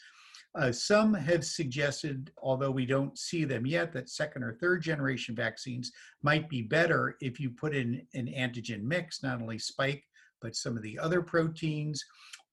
Uh, 0.56 0.70
some 0.70 1.12
have 1.12 1.44
suggested, 1.44 2.30
although 2.38 2.70
we 2.70 2.87
don't 2.87 3.18
see 3.18 3.44
them 3.44 3.66
yet, 3.66 3.92
that 3.92 4.08
second 4.08 4.44
or 4.44 4.54
third 4.54 4.80
generation 4.82 5.34
vaccines 5.34 5.90
might 6.23 6.49
be 6.49 6.62
better 6.62 7.16
if 7.20 7.40
you 7.40 7.50
put 7.50 7.75
in 7.75 8.06
an 8.14 8.26
antigen 8.26 8.82
mix, 8.82 9.23
not 9.23 9.40
only 9.40 9.58
spike, 9.58 10.04
but 10.40 10.54
some 10.54 10.76
of 10.76 10.82
the 10.82 10.99
other 10.99 11.23
proteins, 11.23 12.04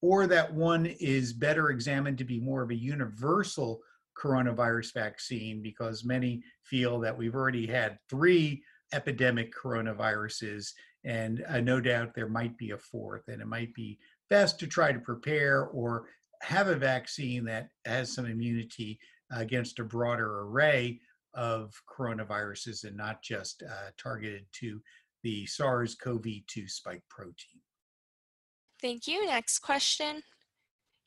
or 0.01 0.25
that 0.25 0.51
one 0.51 0.88
is 1.00 1.31
better 1.31 1.70
examined 1.70 2.17
to 2.17 2.24
be 2.24 2.39
more 2.39 2.63
of 2.63 2.72
a 2.72 2.75
universal 2.75 3.81
coronavirus 4.20 4.93
vaccine 4.93 5.62
because 5.62 6.03
many 6.03 6.43
feel 6.63 7.00
that 7.00 7.15
we've 7.15 7.36
already 7.36 7.67
had 7.67 7.98
three 8.10 8.63
epidemic 8.93 9.53
coronaviruses 9.55 10.72
and 11.03 11.43
uh, 11.48 11.60
no 11.60 11.79
doubt 11.79 12.13
there 12.13 12.27
might 12.27 12.58
be 12.58 12.72
a 12.72 12.77
fourth 12.77 13.27
and 13.27 13.41
it 13.41 13.48
might 13.48 13.74
be 13.74 13.98
best 14.29 14.60
to 14.60 14.67
try 14.67 14.91
to 14.91 15.00
prepare 15.00 15.65
or 15.67 16.05
have 16.41 16.67
a 16.67 16.75
vaccine 16.75 17.45
that 17.45 17.69
has 17.86 18.13
some 18.13 18.25
immunity 18.25 19.00
against 19.31 19.79
a 19.79 19.83
broader 19.83 20.41
array 20.41 21.00
of 21.33 21.74
coronaviruses 21.89 22.83
and 22.83 22.98
not 22.98 23.21
just 23.21 23.63
uh, 23.63 23.89
targeted 23.98 24.45
to 24.51 24.81
the 25.24 25.45
SARS-CoV-2 25.45 26.69
spike 26.69 27.03
protein. 27.10 27.62
Thank 28.81 29.07
you. 29.07 29.25
Next 29.25 29.60
question. 29.60 30.24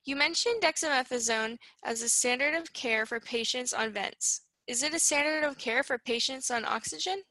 You 0.04 0.16
mentioned 0.16 0.62
dexamethasone 0.62 1.56
as 1.84 2.02
a 2.02 2.08
standard 2.08 2.54
of 2.54 2.72
care 2.72 3.06
for 3.06 3.20
patients 3.20 3.72
on 3.72 3.92
vents. 3.92 4.42
Is 4.66 4.82
it 4.82 4.94
a 4.94 4.98
standard 4.98 5.44
of 5.46 5.58
care 5.58 5.82
for 5.82 5.98
patients 5.98 6.50
on 6.50 6.64
oxygen? 6.64 7.22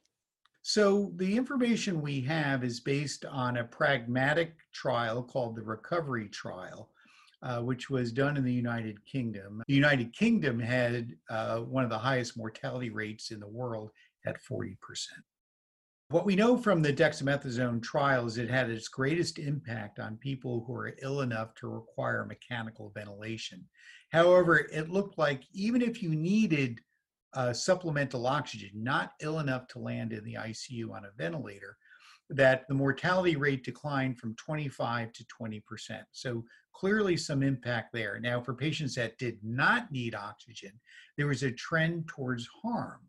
So, 0.65 1.11
the 1.17 1.35
information 1.35 2.01
we 2.01 2.21
have 2.21 2.63
is 2.63 2.79
based 2.79 3.25
on 3.25 3.57
a 3.57 3.65
pragmatic 3.65 4.55
trial 4.73 5.21
called 5.21 5.55
the 5.55 5.61
Recovery 5.61 6.29
Trial, 6.29 6.89
uh, 7.43 7.59
which 7.59 7.89
was 7.89 8.11
done 8.11 8.37
in 8.37 8.43
the 8.43 8.53
United 8.53 9.05
Kingdom. 9.05 9.61
The 9.67 9.73
United 9.73 10.13
Kingdom 10.13 10.59
had 10.59 11.13
uh, 11.29 11.59
one 11.59 11.83
of 11.83 11.89
the 11.89 11.97
highest 11.97 12.37
mortality 12.37 12.89
rates 12.89 13.31
in 13.31 13.39
the 13.39 13.47
world 13.47 13.91
at 14.25 14.41
40%. 14.41 14.77
What 16.09 16.25
we 16.25 16.35
know 16.35 16.57
from 16.57 16.81
the 16.81 16.93
dexamethasone 16.93 17.81
trial 17.81 18.27
is 18.27 18.37
it 18.37 18.49
had 18.49 18.69
its 18.69 18.87
greatest 18.87 19.39
impact 19.39 19.99
on 19.99 20.17
people 20.17 20.63
who 20.65 20.73
are 20.73 20.95
ill 21.01 21.21
enough 21.21 21.55
to 21.55 21.67
require 21.67 22.25
mechanical 22.25 22.91
ventilation. 22.95 23.65
However, 24.11 24.67
it 24.71 24.89
looked 24.89 25.17
like 25.17 25.41
even 25.53 25.81
if 25.81 26.03
you 26.03 26.09
needed 26.09 26.79
uh, 27.35 27.53
supplemental 27.53 28.27
oxygen, 28.27 28.69
not 28.73 29.13
ill 29.21 29.39
enough 29.39 29.67
to 29.67 29.79
land 29.79 30.13
in 30.13 30.23
the 30.23 30.35
ICU 30.35 30.91
on 30.91 31.05
a 31.05 31.11
ventilator, 31.17 31.77
that 32.29 32.67
the 32.67 32.73
mortality 32.73 33.35
rate 33.35 33.63
declined 33.63 34.17
from 34.17 34.35
25 34.35 35.11
to 35.13 35.25
20%. 35.41 35.61
So 36.11 36.43
clearly 36.73 37.17
some 37.17 37.43
impact 37.43 37.93
there. 37.93 38.19
Now, 38.19 38.41
for 38.41 38.53
patients 38.53 38.95
that 38.95 39.17
did 39.17 39.37
not 39.43 39.91
need 39.91 40.15
oxygen, 40.15 40.71
there 41.17 41.27
was 41.27 41.43
a 41.43 41.51
trend 41.51 42.07
towards 42.07 42.47
harm. 42.61 43.01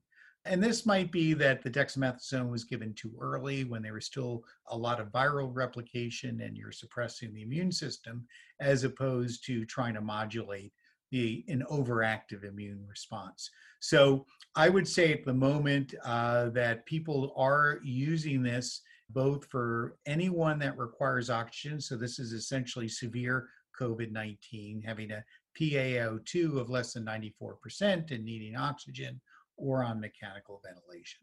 And 0.46 0.62
this 0.62 0.84
might 0.84 1.10
be 1.10 1.32
that 1.34 1.62
the 1.62 1.70
dexamethasone 1.70 2.50
was 2.50 2.64
given 2.64 2.92
too 2.92 3.12
early 3.18 3.64
when 3.64 3.82
there 3.82 3.94
was 3.94 4.04
still 4.04 4.44
a 4.66 4.76
lot 4.76 5.00
of 5.00 5.10
viral 5.10 5.50
replication 5.54 6.42
and 6.42 6.54
you're 6.54 6.70
suppressing 6.70 7.32
the 7.32 7.42
immune 7.42 7.72
system, 7.72 8.26
as 8.60 8.84
opposed 8.84 9.46
to 9.46 9.64
trying 9.64 9.94
to 9.94 10.02
modulate 10.02 10.72
the 11.10 11.44
an 11.48 11.64
overactive 11.70 12.44
immune 12.44 12.84
response. 12.88 13.50
So 13.80 14.26
I 14.56 14.68
would 14.68 14.88
say 14.88 15.12
at 15.12 15.24
the 15.24 15.34
moment 15.34 15.94
uh, 16.04 16.48
that 16.50 16.86
people 16.86 17.32
are 17.36 17.80
using 17.84 18.42
this 18.42 18.80
both 19.10 19.44
for 19.46 19.96
anyone 20.06 20.58
that 20.58 20.78
requires 20.78 21.30
oxygen. 21.30 21.80
So 21.80 21.96
this 21.96 22.18
is 22.18 22.32
essentially 22.32 22.88
severe 22.88 23.48
COVID-19, 23.80 24.84
having 24.84 25.10
a 25.10 25.24
PaO2 25.60 26.58
of 26.58 26.70
less 26.70 26.94
than 26.94 27.04
94% 27.04 28.10
and 28.10 28.24
needing 28.24 28.56
oxygen 28.56 29.20
or 29.56 29.84
on 29.84 30.00
mechanical 30.00 30.60
ventilation. 30.64 31.20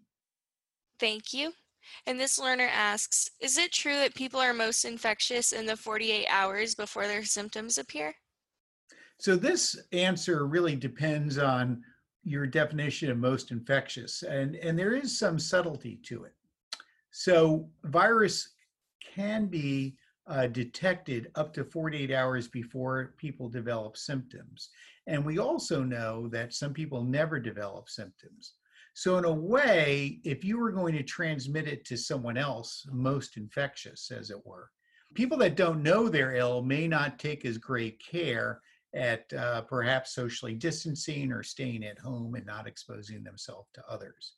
Thank 0.99 1.33
you. 1.33 1.51
And 2.05 2.19
this 2.19 2.39
learner 2.39 2.69
asks, 2.71 3.29
is 3.39 3.57
it 3.57 3.71
true 3.71 3.95
that 3.95 4.13
people 4.13 4.39
are 4.39 4.53
most 4.53 4.85
infectious 4.85 5.51
in 5.51 5.65
the 5.65 5.75
48 5.75 6.27
hours 6.29 6.75
before 6.75 7.07
their 7.07 7.23
symptoms 7.23 7.77
appear? 7.77 8.13
So 9.21 9.35
this 9.35 9.79
answer 9.91 10.47
really 10.47 10.75
depends 10.75 11.37
on 11.37 11.83
your 12.23 12.47
definition 12.47 13.11
of 13.11 13.19
most 13.19 13.51
infectious, 13.51 14.23
and, 14.23 14.55
and 14.55 14.77
there 14.77 14.95
is 14.95 15.15
some 15.15 15.37
subtlety 15.37 15.99
to 16.05 16.23
it. 16.23 16.33
So 17.11 17.69
virus 17.83 18.49
can 19.13 19.45
be 19.45 19.95
uh, 20.25 20.47
detected 20.47 21.29
up 21.35 21.53
to 21.53 21.63
48 21.63 22.11
hours 22.11 22.47
before 22.47 23.13
people 23.17 23.47
develop 23.47 23.95
symptoms. 23.95 24.69
And 25.05 25.23
we 25.23 25.37
also 25.37 25.83
know 25.83 26.27
that 26.29 26.55
some 26.55 26.73
people 26.73 27.03
never 27.03 27.39
develop 27.39 27.89
symptoms. 27.89 28.53
So, 28.95 29.19
in 29.19 29.25
a 29.25 29.31
way, 29.31 30.19
if 30.23 30.43
you 30.43 30.57
were 30.57 30.71
going 30.71 30.95
to 30.95 31.03
transmit 31.03 31.67
it 31.67 31.85
to 31.85 31.95
someone 31.95 32.37
else, 32.37 32.87
most 32.91 33.37
infectious, 33.37 34.09
as 34.09 34.31
it 34.31 34.45
were, 34.47 34.71
people 35.13 35.37
that 35.37 35.55
don't 35.55 35.83
know 35.83 36.09
they're 36.09 36.35
ill 36.35 36.63
may 36.63 36.87
not 36.87 37.19
take 37.19 37.45
as 37.45 37.59
great 37.59 38.01
care 38.03 38.61
at 38.93 39.31
uh, 39.33 39.61
perhaps 39.61 40.13
socially 40.15 40.53
distancing 40.53 41.31
or 41.31 41.43
staying 41.43 41.83
at 41.83 41.99
home 41.99 42.35
and 42.35 42.45
not 42.45 42.67
exposing 42.67 43.23
themselves 43.23 43.69
to 43.73 43.83
others. 43.89 44.33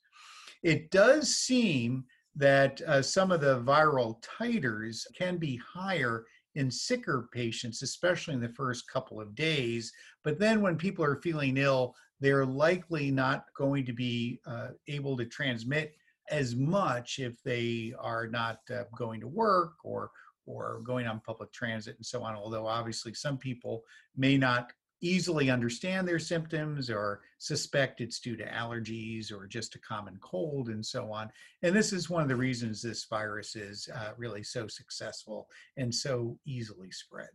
It 0.62 0.90
does 0.90 1.36
seem 1.36 2.04
that 2.36 2.80
uh, 2.86 3.02
some 3.02 3.30
of 3.30 3.40
the 3.40 3.60
viral 3.60 4.22
titers 4.22 5.02
can 5.16 5.36
be 5.36 5.56
higher 5.56 6.24
in 6.54 6.70
sicker 6.70 7.28
patients, 7.32 7.82
especially 7.82 8.34
in 8.34 8.40
the 8.40 8.48
first 8.48 8.88
couple 8.90 9.20
of 9.20 9.34
days. 9.34 9.92
But 10.22 10.38
then 10.38 10.60
when 10.60 10.76
people 10.76 11.04
are 11.04 11.20
feeling 11.20 11.56
ill, 11.56 11.94
they're 12.20 12.46
likely 12.46 13.10
not 13.10 13.44
going 13.56 13.84
to 13.86 13.92
be 13.92 14.40
uh, 14.46 14.68
able 14.88 15.16
to 15.16 15.26
transmit 15.26 15.94
as 16.30 16.54
much 16.54 17.18
if 17.18 17.42
they 17.42 17.92
are 17.98 18.26
not 18.26 18.58
uh, 18.74 18.84
going 18.96 19.20
to 19.20 19.28
work 19.28 19.74
or 19.84 20.10
or 20.46 20.80
going 20.84 21.06
on 21.06 21.20
public 21.20 21.52
transit 21.52 21.96
and 21.96 22.06
so 22.06 22.22
on. 22.22 22.34
Although 22.34 22.66
obviously 22.66 23.14
some 23.14 23.38
people 23.38 23.84
may 24.16 24.36
not 24.36 24.72
easily 25.00 25.50
understand 25.50 26.08
their 26.08 26.18
symptoms 26.18 26.88
or 26.88 27.20
suspect 27.38 28.00
it's 28.00 28.20
due 28.20 28.36
to 28.36 28.46
allergies 28.46 29.30
or 29.30 29.46
just 29.46 29.74
a 29.74 29.78
common 29.80 30.16
cold 30.20 30.68
and 30.68 30.84
so 30.84 31.12
on. 31.12 31.30
And 31.62 31.76
this 31.76 31.92
is 31.92 32.08
one 32.08 32.22
of 32.22 32.28
the 32.28 32.36
reasons 32.36 32.80
this 32.80 33.04
virus 33.04 33.54
is 33.54 33.88
uh, 33.94 34.10
really 34.16 34.42
so 34.42 34.66
successful 34.66 35.48
and 35.76 35.94
so 35.94 36.38
easily 36.46 36.90
spread. 36.90 37.28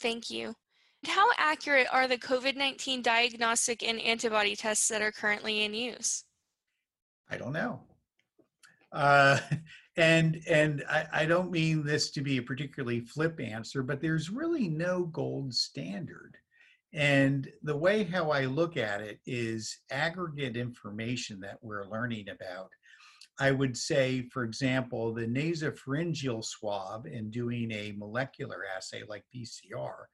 Thank 0.00 0.30
you. 0.30 0.54
How 1.06 1.26
accurate 1.36 1.88
are 1.90 2.06
the 2.06 2.18
COVID 2.18 2.56
19 2.56 3.02
diagnostic 3.02 3.82
and 3.82 4.00
antibody 4.00 4.54
tests 4.54 4.88
that 4.88 5.02
are 5.02 5.10
currently 5.10 5.64
in 5.64 5.74
use? 5.74 6.24
I 7.28 7.36
don't 7.36 7.52
know. 7.52 7.80
Uh, 8.92 9.38
And 9.96 10.40
and 10.48 10.84
I, 10.88 11.06
I 11.12 11.26
don't 11.26 11.50
mean 11.50 11.84
this 11.84 12.10
to 12.12 12.22
be 12.22 12.38
a 12.38 12.42
particularly 12.42 13.00
flip 13.00 13.38
answer, 13.40 13.82
but 13.82 14.00
there's 14.00 14.30
really 14.30 14.68
no 14.68 15.04
gold 15.04 15.52
standard. 15.52 16.36
And 16.94 17.50
the 17.62 17.76
way 17.76 18.04
how 18.04 18.30
I 18.30 18.46
look 18.46 18.76
at 18.76 19.00
it 19.00 19.20
is 19.26 19.78
aggregate 19.90 20.56
information 20.56 21.40
that 21.40 21.58
we're 21.62 21.88
learning 21.88 22.28
about. 22.28 22.70
I 23.40 23.50
would 23.50 23.76
say, 23.76 24.28
for 24.30 24.44
example, 24.44 25.12
the 25.12 25.26
nasopharyngeal 25.26 26.44
swab 26.44 27.06
and 27.06 27.30
doing 27.30 27.72
a 27.72 27.94
molecular 27.96 28.62
assay 28.76 29.02
like 29.08 29.24
PCR. 29.34 30.04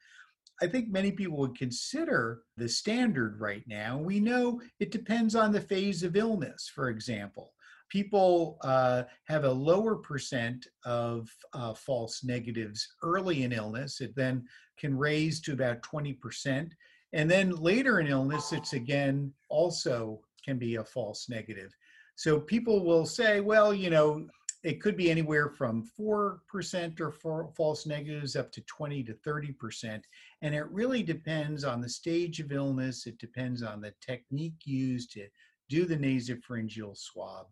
I 0.63 0.67
think 0.69 0.89
many 0.89 1.13
people 1.13 1.37
would 1.39 1.59
consider 1.59 2.43
the 2.57 2.69
standard 2.69 3.41
right 3.41 3.65
now. 3.67 3.99
We 3.99 4.19
know 4.21 4.61
it 4.81 4.93
depends 4.93 5.35
on 5.35 5.53
the 5.53 5.61
phase 5.61 6.03
of 6.05 6.17
illness, 6.17 6.71
for 6.73 6.89
example 6.89 7.53
people 7.89 8.59
uh, 8.63 9.05
have 9.25 9.45
a 9.45 9.53
lower 9.53 9.97
percent 9.97 10.67
of 10.85 11.29
uh, 11.53 11.75
false 11.75 12.23
negatives 12.25 12.87
early 13.03 13.43
in 13.43 13.53
illness. 13.53 14.01
It 14.01 14.15
then 14.15 14.47
can 14.79 14.97
raise 14.97 15.41
to 15.43 15.53
about 15.53 15.83
20%. 15.83 16.71
And 17.13 17.31
then 17.31 17.51
later 17.57 18.01
in 18.01 18.07
illness, 18.07 18.53
it's 18.53 18.75
again 18.75 19.33
also 19.49 20.21
can 20.45 20.59
be 20.59 20.77
a 20.77 20.85
false 20.85 21.29
negative. 21.29 21.75
So 22.17 22.41
people 22.41 22.85
will 22.85 23.07
say, 23.07 23.41
well, 23.41 23.73
you 23.73 23.91
know, 23.91 24.27
it 24.65 24.81
could 24.81 24.97
be 24.97 25.11
anywhere 25.11 25.51
from 25.51 25.89
4% 25.99 27.01
or 27.01 27.13
four 27.13 27.51
false 27.57 27.87
negatives 27.87 28.35
up 28.35 28.51
to 28.53 28.61
20 28.63 29.05
to 29.05 29.15
30%. 29.15 30.03
And 30.43 30.55
it 30.55 30.69
really 30.71 31.03
depends 31.03 31.65
on 31.65 31.81
the 31.81 31.89
stage 31.89 32.41
of 32.41 32.51
illness. 32.51 33.07
It 33.07 33.19
depends 33.19 33.63
on 33.63 33.81
the 33.81 33.95
technique 34.01 34.67
used 34.67 35.13
to 35.13 35.29
do 35.69 35.85
the 35.85 35.97
nasopharyngeal 35.97 36.97
swab 36.97 37.47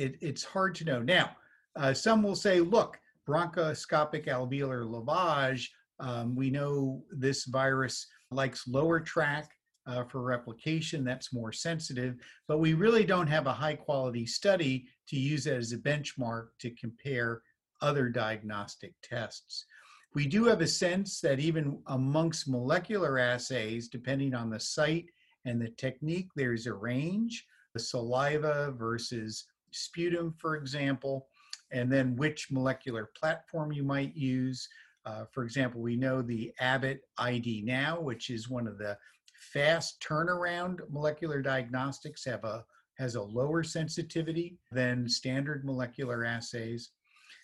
it, 0.00 0.16
it's 0.20 0.42
hard 0.42 0.74
to 0.76 0.84
know. 0.84 1.00
Now, 1.02 1.36
uh, 1.76 1.92
some 1.92 2.22
will 2.22 2.34
say, 2.34 2.60
look, 2.60 2.98
bronchoscopic 3.28 4.26
alveolar 4.26 4.84
lavage, 4.84 5.68
um, 6.00 6.34
we 6.34 6.50
know 6.50 7.04
this 7.10 7.44
virus 7.44 8.06
likes 8.30 8.66
lower 8.66 8.98
track 9.00 9.50
uh, 9.86 10.04
for 10.04 10.22
replication, 10.22 11.04
that's 11.04 11.32
more 11.32 11.52
sensitive, 11.52 12.16
but 12.48 12.58
we 12.58 12.74
really 12.74 13.04
don't 13.04 13.26
have 13.26 13.46
a 13.46 13.52
high 13.52 13.74
quality 13.74 14.24
study 14.26 14.86
to 15.08 15.18
use 15.18 15.46
as 15.46 15.72
a 15.72 15.78
benchmark 15.78 16.48
to 16.60 16.70
compare 16.70 17.42
other 17.82 18.08
diagnostic 18.08 18.94
tests. 19.02 19.66
We 20.14 20.26
do 20.26 20.44
have 20.44 20.60
a 20.60 20.66
sense 20.66 21.20
that 21.20 21.40
even 21.40 21.78
amongst 21.86 22.48
molecular 22.48 23.18
assays, 23.18 23.88
depending 23.88 24.34
on 24.34 24.50
the 24.50 24.60
site 24.60 25.06
and 25.44 25.60
the 25.60 25.70
technique, 25.70 26.28
there's 26.34 26.66
a 26.66 26.74
range. 26.74 27.46
The 27.74 27.80
saliva 27.80 28.74
versus 28.76 29.46
sputum, 29.72 30.34
for 30.38 30.56
example, 30.56 31.28
and 31.72 31.90
then 31.90 32.16
which 32.16 32.50
molecular 32.50 33.10
platform 33.18 33.72
you 33.72 33.82
might 33.82 34.14
use. 34.16 34.68
Uh, 35.06 35.24
for 35.32 35.44
example, 35.44 35.80
we 35.80 35.96
know 35.96 36.22
the 36.22 36.52
Abbott 36.60 37.02
ID 37.18 37.62
Now, 37.62 38.00
which 38.00 38.30
is 38.30 38.50
one 38.50 38.66
of 38.66 38.78
the 38.78 38.96
fast 39.40 40.00
turnaround 40.06 40.80
molecular 40.90 41.40
diagnostics, 41.40 42.24
have 42.24 42.44
a 42.44 42.64
has 42.98 43.14
a 43.14 43.22
lower 43.22 43.62
sensitivity 43.62 44.58
than 44.70 45.08
standard 45.08 45.64
molecular 45.64 46.22
assays. 46.22 46.90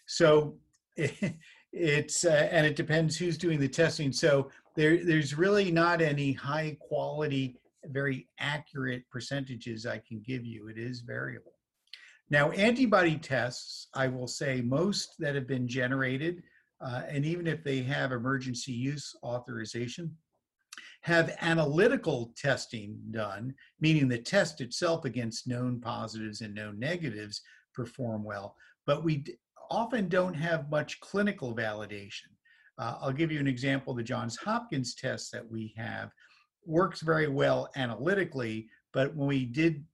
So 0.04 0.59
it, 0.97 1.35
it's 1.73 2.25
uh, 2.25 2.49
and 2.50 2.66
it 2.66 2.76
depends 2.76 3.16
who's 3.16 3.38
doing 3.38 3.59
the 3.59 3.68
testing. 3.68 4.12
So 4.12 4.50
there 4.76 5.02
there's 5.02 5.37
really 5.37 5.71
not 5.71 6.00
any 6.02 6.33
high 6.33 6.76
quality, 6.78 7.59
very 7.87 8.28
accurate 8.38 9.09
percentages 9.11 9.87
I 9.87 9.99
can 10.06 10.21
give 10.21 10.45
you. 10.45 10.68
It 10.68 10.78
is 10.78 11.00
variable. 11.00 11.55
Now, 12.28 12.50
antibody 12.50 13.16
tests, 13.16 13.88
I 13.95 14.09
will 14.09 14.26
say 14.26 14.61
most 14.61 15.14
that 15.21 15.35
have 15.37 15.47
been 15.47 15.68
generated, 15.68 16.42
uh, 16.80 17.02
and 17.09 17.25
even 17.25 17.47
if 17.47 17.62
they 17.62 17.83
have 17.83 18.12
emergency 18.12 18.73
use 18.73 19.14
authorization, 19.23 20.16
have 21.02 21.37
analytical 21.40 22.33
testing 22.37 22.99
done, 23.12 23.54
meaning 23.80 24.09
the 24.09 24.18
test 24.18 24.61
itself 24.61 25.04
against 25.04 25.47
known 25.47 25.80
positives 25.80 26.40
and 26.40 26.54
known 26.54 26.78
negatives 26.80 27.42
perform 27.75 28.25
well, 28.25 28.56
but 28.86 29.04
we 29.04 29.25
often 29.71 30.08
don't 30.08 30.34
have 30.34 30.71
much 30.71 30.99
clinical 31.00 31.54
validation. 31.54 32.30
Uh, 32.78 32.97
I'll 33.00 33.12
give 33.12 33.30
you 33.30 33.41
an 33.41 33.47
example. 33.47 33.95
The 33.95 34.02
Johns 34.02 34.36
Hopkins 34.36 34.95
test 34.95 35.32
that 35.32 35.49
we 35.49 35.75
have 35.76 36.10
works 36.65 37.00
very 37.00 37.28
well 37.28 37.71
analytically, 37.76 38.69
but 38.93 39.15
when 39.15 39.28
we 39.28 39.45
did 39.45 39.84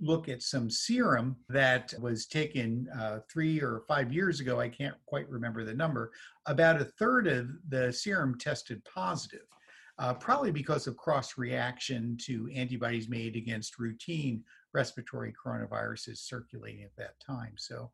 look 0.00 0.28
at 0.28 0.42
some 0.42 0.70
serum 0.70 1.36
that 1.48 1.92
was 2.00 2.26
taken 2.26 2.88
uh, 2.98 3.18
three 3.30 3.60
or 3.60 3.82
five 3.86 4.12
years 4.12 4.40
ago. 4.40 4.60
I 4.60 4.68
can't 4.68 4.94
quite 5.06 5.28
remember 5.28 5.64
the 5.64 5.74
number. 5.74 6.10
About 6.46 6.80
a 6.80 6.84
third 6.84 7.26
of 7.26 7.48
the 7.68 7.92
serum 7.92 8.38
tested 8.38 8.82
positive, 8.84 9.46
uh, 9.98 10.14
probably 10.14 10.50
because 10.50 10.86
of 10.86 10.96
cross 10.96 11.36
reaction 11.36 12.16
to 12.22 12.50
antibodies 12.54 13.08
made 13.08 13.36
against 13.36 13.78
routine 13.78 14.42
respiratory 14.72 15.32
coronaviruses 15.32 16.18
circulating 16.18 16.82
at 16.82 16.96
that 16.96 17.14
time. 17.24 17.52
So 17.56 17.90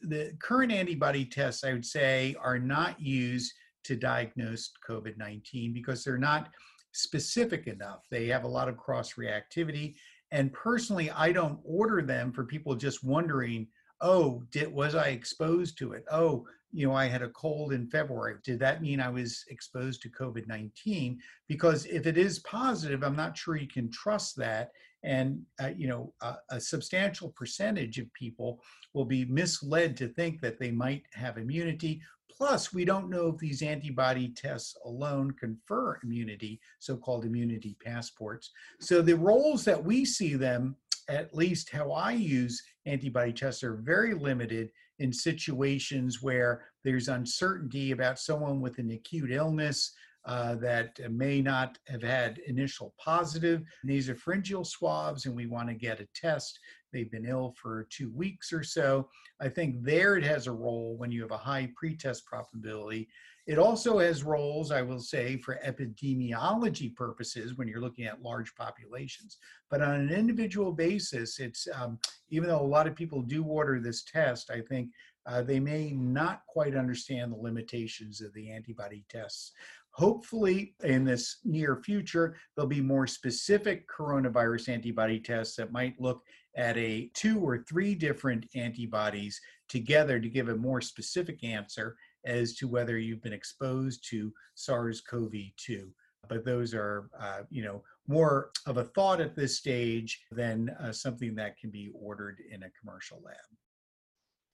the 0.00 0.32
current 0.40 0.72
antibody 0.72 1.24
tests, 1.24 1.64
I 1.64 1.72
would 1.72 1.84
say, 1.84 2.36
are 2.40 2.58
not 2.58 3.00
used 3.00 3.52
to 3.84 3.96
diagnose 3.96 4.70
COVID 4.88 5.16
19 5.18 5.72
because 5.72 6.04
they're 6.04 6.18
not 6.18 6.48
specific 6.92 7.66
enough. 7.66 8.06
They 8.10 8.26
have 8.28 8.44
a 8.44 8.48
lot 8.48 8.68
of 8.68 8.76
cross 8.76 9.14
reactivity 9.14 9.94
and 10.32 10.52
personally, 10.52 11.10
I 11.10 11.32
don't 11.32 11.58
order 11.64 12.02
them 12.02 12.32
for 12.32 12.44
people 12.44 12.74
just 12.74 13.02
wondering, 13.02 13.66
oh, 14.00 14.42
did 14.50 14.72
was 14.72 14.94
I 14.94 15.08
exposed 15.08 15.76
to 15.78 15.92
it? 15.92 16.04
Oh, 16.10 16.46
you 16.72 16.86
know, 16.86 16.94
I 16.94 17.06
had 17.06 17.22
a 17.22 17.30
cold 17.30 17.72
in 17.72 17.88
February. 17.88 18.36
Did 18.44 18.60
that 18.60 18.80
mean 18.80 19.00
I 19.00 19.08
was 19.08 19.44
exposed 19.48 20.02
to 20.02 20.10
COVID 20.10 20.46
19? 20.46 21.18
Because 21.48 21.84
if 21.86 22.06
it 22.06 22.16
is 22.16 22.38
positive, 22.40 23.02
I'm 23.02 23.16
not 23.16 23.36
sure 23.36 23.56
you 23.56 23.66
can 23.66 23.90
trust 23.90 24.36
that. 24.36 24.70
And, 25.02 25.42
uh, 25.60 25.70
you 25.76 25.88
know, 25.88 26.12
a, 26.20 26.36
a 26.50 26.60
substantial 26.60 27.30
percentage 27.30 27.98
of 27.98 28.12
people 28.12 28.60
will 28.92 29.06
be 29.06 29.24
misled 29.24 29.96
to 29.96 30.08
think 30.08 30.40
that 30.42 30.60
they 30.60 30.70
might 30.70 31.02
have 31.12 31.38
immunity 31.38 32.02
Plus, 32.40 32.72
we 32.72 32.86
don't 32.86 33.10
know 33.10 33.28
if 33.28 33.36
these 33.36 33.60
antibody 33.60 34.30
tests 34.30 34.74
alone 34.86 35.30
confer 35.32 36.00
immunity, 36.02 36.58
so 36.78 36.96
called 36.96 37.26
immunity 37.26 37.76
passports. 37.84 38.50
So 38.80 39.02
the 39.02 39.14
roles 39.14 39.62
that 39.66 39.84
we 39.84 40.06
see 40.06 40.36
them, 40.36 40.76
at 41.10 41.34
least 41.34 41.68
how 41.68 41.92
I 41.92 42.12
use 42.12 42.62
antibody 42.86 43.34
tests, 43.34 43.62
are 43.62 43.76
very 43.76 44.14
limited 44.14 44.70
in 45.00 45.12
situations 45.12 46.22
where 46.22 46.64
there's 46.82 47.08
uncertainty 47.08 47.90
about 47.90 48.18
someone 48.18 48.62
with 48.62 48.78
an 48.78 48.90
acute 48.90 49.32
illness, 49.32 49.92
uh, 50.30 50.54
that 50.54 50.96
may 51.10 51.42
not 51.42 51.76
have 51.88 52.04
had 52.04 52.38
initial 52.46 52.94
positive 53.04 53.62
nasopharyngeal 53.84 54.64
swabs 54.64 55.26
and 55.26 55.34
we 55.34 55.46
want 55.46 55.68
to 55.68 55.74
get 55.74 55.98
a 55.98 56.06
test. 56.14 56.56
They've 56.92 57.10
been 57.10 57.26
ill 57.26 57.52
for 57.60 57.88
two 57.90 58.12
weeks 58.12 58.52
or 58.52 58.62
so. 58.62 59.08
I 59.40 59.48
think 59.48 59.82
there 59.82 60.16
it 60.16 60.22
has 60.22 60.46
a 60.46 60.52
role 60.52 60.96
when 60.96 61.10
you 61.10 61.20
have 61.22 61.32
a 61.32 61.36
high 61.36 61.72
pretest 61.74 62.26
probability. 62.26 63.08
It 63.48 63.58
also 63.58 63.98
has 63.98 64.22
roles, 64.22 64.70
I 64.70 64.82
will 64.82 65.00
say, 65.00 65.36
for 65.36 65.58
epidemiology 65.66 66.94
purposes 66.94 67.56
when 67.56 67.66
you're 67.66 67.80
looking 67.80 68.04
at 68.04 68.22
large 68.22 68.54
populations. 68.54 69.38
But 69.68 69.82
on 69.82 69.96
an 69.96 70.10
individual 70.10 70.70
basis, 70.70 71.40
it's 71.40 71.66
um, 71.74 71.98
even 72.28 72.48
though 72.48 72.60
a 72.60 72.62
lot 72.62 72.86
of 72.86 72.94
people 72.94 73.22
do 73.22 73.42
order 73.42 73.80
this 73.80 74.04
test, 74.04 74.52
I 74.52 74.60
think 74.60 74.90
uh, 75.26 75.42
they 75.42 75.60
may 75.60 75.92
not 75.92 76.42
quite 76.46 76.74
understand 76.74 77.32
the 77.32 77.36
limitations 77.36 78.20
of 78.20 78.32
the 78.34 78.50
antibody 78.50 79.04
tests. 79.08 79.52
Hopefully, 79.92 80.74
in 80.84 81.04
this 81.04 81.38
near 81.44 81.76
future, 81.76 82.36
there'll 82.54 82.68
be 82.68 82.80
more 82.80 83.06
specific 83.06 83.88
coronavirus 83.88 84.68
antibody 84.68 85.18
tests 85.18 85.56
that 85.56 85.72
might 85.72 86.00
look 86.00 86.22
at 86.56 86.76
a 86.76 87.10
two 87.14 87.40
or 87.40 87.64
three 87.68 87.94
different 87.94 88.46
antibodies 88.54 89.40
together 89.68 90.20
to 90.20 90.28
give 90.28 90.48
a 90.48 90.56
more 90.56 90.80
specific 90.80 91.42
answer 91.44 91.96
as 92.24 92.54
to 92.54 92.68
whether 92.68 92.98
you've 92.98 93.22
been 93.22 93.32
exposed 93.32 94.06
to 94.10 94.32
SARS-CoV-2. 94.54 95.88
But 96.28 96.44
those 96.44 96.74
are, 96.74 97.10
uh, 97.18 97.42
you 97.50 97.64
know, 97.64 97.82
more 98.06 98.50
of 98.66 98.76
a 98.76 98.84
thought 98.84 99.20
at 99.20 99.34
this 99.34 99.56
stage 99.56 100.22
than 100.30 100.70
uh, 100.80 100.92
something 100.92 101.34
that 101.36 101.58
can 101.58 101.70
be 101.70 101.90
ordered 101.94 102.38
in 102.50 102.62
a 102.62 102.70
commercial 102.78 103.20
lab. 103.24 103.36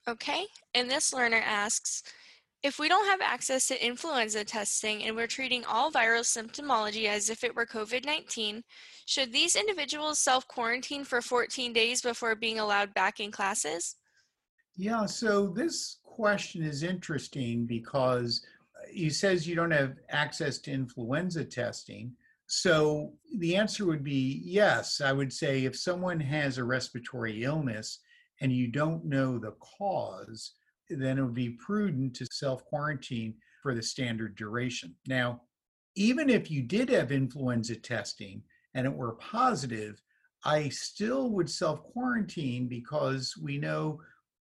Okay, 0.07 0.45
and 0.73 0.89
this 0.89 1.13
learner 1.13 1.41
asks, 1.45 2.03
if 2.63 2.79
we 2.79 2.89
don't 2.89 3.05
have 3.05 3.21
access 3.21 3.67
to 3.67 3.85
influenza 3.85 4.43
testing 4.43 5.03
and 5.03 5.15
we're 5.15 5.27
treating 5.27 5.63
all 5.65 5.91
viral 5.91 6.21
symptomology 6.21 7.05
as 7.05 7.29
if 7.29 7.43
it 7.43 7.55
were 7.55 7.65
COVID 7.65 8.05
19, 8.05 8.63
should 9.05 9.31
these 9.31 9.55
individuals 9.55 10.19
self 10.19 10.47
quarantine 10.47 11.03
for 11.03 11.21
14 11.21 11.71
days 11.71 12.01
before 12.01 12.35
being 12.35 12.59
allowed 12.59 12.93
back 12.93 13.19
in 13.19 13.31
classes? 13.31 13.95
Yeah, 14.75 15.05
so 15.05 15.47
this 15.47 15.99
question 16.03 16.63
is 16.63 16.83
interesting 16.83 17.65
because 17.65 18.45
uh, 18.75 18.87
he 18.91 19.09
says 19.09 19.47
you 19.47 19.55
don't 19.55 19.71
have 19.71 19.95
access 20.09 20.59
to 20.59 20.71
influenza 20.71 21.43
testing. 21.45 22.11
So 22.47 23.13
the 23.37 23.55
answer 23.55 23.85
would 23.85 24.03
be 24.03 24.41
yes. 24.43 25.01
I 25.01 25.11
would 25.11 25.33
say 25.33 25.65
if 25.65 25.75
someone 25.75 26.19
has 26.19 26.57
a 26.57 26.63
respiratory 26.63 27.43
illness 27.43 27.99
and 28.41 28.51
you 28.51 28.67
don't 28.67 29.05
know 29.05 29.37
the 29.37 29.53
cause, 29.59 30.53
then 30.89 31.17
it 31.17 31.21
would 31.21 31.33
be 31.33 31.49
prudent 31.49 32.15
to 32.15 32.25
self 32.31 32.65
quarantine 32.65 33.35
for 33.61 33.73
the 33.73 33.81
standard 33.81 34.35
duration. 34.35 34.95
Now, 35.07 35.41
even 35.95 36.29
if 36.29 36.49
you 36.51 36.61
did 36.61 36.89
have 36.89 37.11
influenza 37.11 37.75
testing 37.75 38.43
and 38.75 38.85
it 38.85 38.93
were 38.93 39.13
positive, 39.13 40.01
I 40.43 40.69
still 40.69 41.31
would 41.31 41.49
self 41.49 41.83
quarantine 41.83 42.67
because 42.67 43.35
we 43.41 43.57
know 43.57 43.99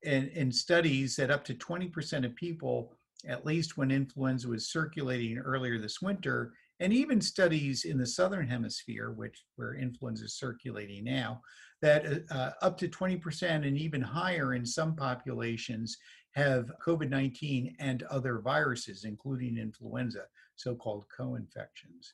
in, 0.04 0.30
in, 0.30 0.52
studies 0.52 1.16
that 1.18 1.32
up 1.32 1.44
to 1.46 1.54
20% 1.56 2.26
of 2.26 2.36
people, 2.36 2.94
at 3.28 3.46
least 3.46 3.78
when 3.78 3.92
influenza 3.92 4.48
was 4.48 4.72
circulating 4.72 5.38
earlier 5.40 5.78
this 5.78 6.02
winter, 6.02 6.54
and 6.80 6.94
even 6.94 7.20
studies 7.22 7.86
in 7.86 7.98
the 7.98 8.06
southern 8.06 8.48
hemisphere, 8.48 9.12
which 9.12 9.44
where 9.56 9.76
influenza 9.76 10.26
is 10.26 10.36
circulating 10.36 11.04
now, 11.04 11.42
that 11.82 12.06
uh, 12.06 12.34
uh 12.34 12.52
up 12.62 12.78
to 12.78 12.88
20% 12.88 13.68
and 13.68 13.78
even 13.78 14.02
higher 14.02 14.54
in 14.54 14.66
some 14.66 14.96
populations 14.96 15.98
have 16.34 16.72
COVID 16.86 17.10
19 17.10 17.76
and 17.80 18.04
other 18.04 18.40
viruses, 18.40 19.04
including 19.04 19.58
influenza, 19.58 20.26
so 20.56 20.76
called 20.76 21.06
co 21.16 21.36
infections. 21.36 22.14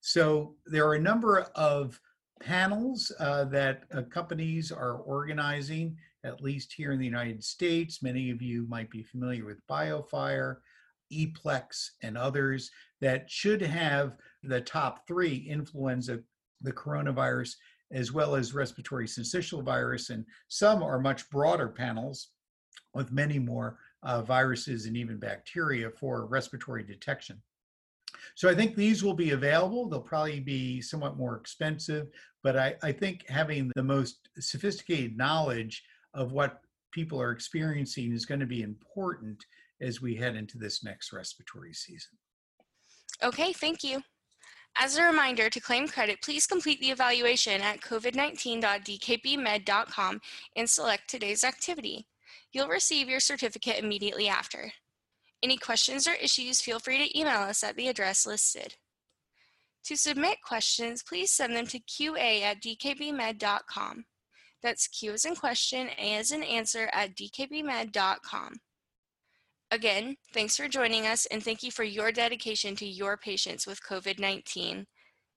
So 0.00 0.56
there 0.66 0.86
are 0.86 0.94
a 0.94 1.00
number 1.00 1.40
of 1.54 1.98
panels 2.40 3.12
uh, 3.20 3.44
that 3.44 3.84
uh, 3.94 4.02
companies 4.02 4.72
are 4.72 4.96
organizing, 4.96 5.96
at 6.24 6.42
least 6.42 6.72
here 6.72 6.92
in 6.92 6.98
the 6.98 7.04
United 7.04 7.42
States. 7.42 8.02
Many 8.02 8.30
of 8.30 8.42
you 8.42 8.66
might 8.68 8.90
be 8.90 9.04
familiar 9.04 9.44
with 9.44 9.66
BioFire, 9.68 10.56
ePlex, 11.12 11.90
and 12.02 12.16
others 12.16 12.70
that 13.00 13.30
should 13.30 13.60
have 13.62 14.16
the 14.42 14.60
top 14.60 15.06
three 15.06 15.46
influenza, 15.48 16.20
the 16.60 16.72
coronavirus, 16.72 17.54
as 17.92 18.12
well 18.12 18.34
as 18.34 18.54
respiratory 18.54 19.06
syncytial 19.06 19.62
virus. 19.62 20.10
And 20.10 20.24
some 20.48 20.82
are 20.82 20.98
much 20.98 21.28
broader 21.30 21.68
panels 21.68 22.28
with 22.94 23.12
many 23.12 23.38
more 23.38 23.78
uh, 24.02 24.22
viruses 24.22 24.86
and 24.86 24.96
even 24.96 25.18
bacteria 25.18 25.90
for 25.90 26.26
respiratory 26.26 26.82
detection. 26.82 27.40
So 28.34 28.48
I 28.48 28.54
think 28.54 28.74
these 28.74 29.02
will 29.02 29.14
be 29.14 29.30
available. 29.30 29.88
They'll 29.88 30.00
probably 30.00 30.40
be 30.40 30.80
somewhat 30.80 31.16
more 31.16 31.36
expensive, 31.36 32.08
but 32.42 32.56
I, 32.56 32.74
I 32.82 32.92
think 32.92 33.26
having 33.28 33.70
the 33.74 33.82
most 33.82 34.28
sophisticated 34.38 35.16
knowledge 35.16 35.82
of 36.14 36.32
what 36.32 36.60
people 36.92 37.20
are 37.20 37.32
experiencing 37.32 38.12
is 38.12 38.26
going 38.26 38.40
to 38.40 38.46
be 38.46 38.62
important 38.62 39.44
as 39.82 40.00
we 40.00 40.14
head 40.14 40.36
into 40.36 40.58
this 40.58 40.84
next 40.84 41.12
respiratory 41.12 41.74
season. 41.74 42.12
Okay, 43.22 43.52
thank 43.52 43.84
you. 43.84 44.02
As 44.76 44.96
a 44.96 45.02
reminder, 45.02 45.50
to 45.50 45.60
claim 45.60 45.86
credit, 45.86 46.22
please 46.22 46.46
complete 46.46 46.80
the 46.80 46.90
evaluation 46.90 47.60
at 47.60 47.82
covid19.dkbmed.com 47.82 50.20
and 50.56 50.70
select 50.70 51.10
today's 51.10 51.44
activity. 51.44 52.06
You'll 52.52 52.68
receive 52.68 53.08
your 53.08 53.20
certificate 53.20 53.82
immediately 53.82 54.28
after. 54.28 54.72
Any 55.42 55.58
questions 55.58 56.06
or 56.06 56.14
issues, 56.14 56.60
feel 56.60 56.78
free 56.78 57.04
to 57.06 57.18
email 57.18 57.40
us 57.40 57.64
at 57.64 57.76
the 57.76 57.88
address 57.88 58.26
listed. 58.26 58.76
To 59.86 59.96
submit 59.96 60.38
questions, 60.46 61.02
please 61.02 61.32
send 61.32 61.56
them 61.56 61.66
to 61.66 61.80
qa 61.80 62.42
at 62.42 62.62
dkbmed.com. 62.62 64.04
That's 64.62 64.86
Q 64.86 65.12
as 65.12 65.24
in 65.24 65.34
question, 65.34 65.88
A 65.98 66.14
as 66.14 66.30
in 66.30 66.44
answer 66.44 66.88
at 66.92 67.16
dkbmed.com. 67.16 68.60
Again, 69.72 70.16
thanks 70.34 70.54
for 70.54 70.68
joining 70.68 71.06
us 71.06 71.24
and 71.24 71.42
thank 71.42 71.62
you 71.62 71.70
for 71.70 71.82
your 71.82 72.12
dedication 72.12 72.76
to 72.76 72.86
your 72.86 73.16
patients 73.16 73.66
with 73.66 73.82
COVID 73.82 74.18
19. 74.18 74.84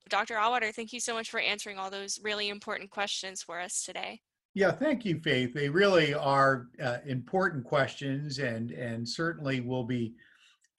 Dr. 0.10 0.36
Auwaerter, 0.36 0.76
thank 0.76 0.92
you 0.92 1.00
so 1.00 1.14
much 1.14 1.30
for 1.30 1.40
answering 1.40 1.80
all 1.80 1.90
those 1.90 2.20
really 2.22 2.50
important 2.50 2.92
questions 2.92 3.42
for 3.42 3.62
us 3.62 3.86
today. 3.86 4.20
Yeah, 4.54 4.72
thank 4.72 5.06
you, 5.06 5.22
Faith. 5.22 5.54
They 5.54 5.70
really 5.70 6.14
are 6.14 6.68
uh, 6.84 6.98
important 7.06 7.64
questions, 7.64 8.40
and 8.40 8.72
and 8.72 9.08
certainly 9.08 9.62
we'll 9.62 9.86
be 9.86 10.16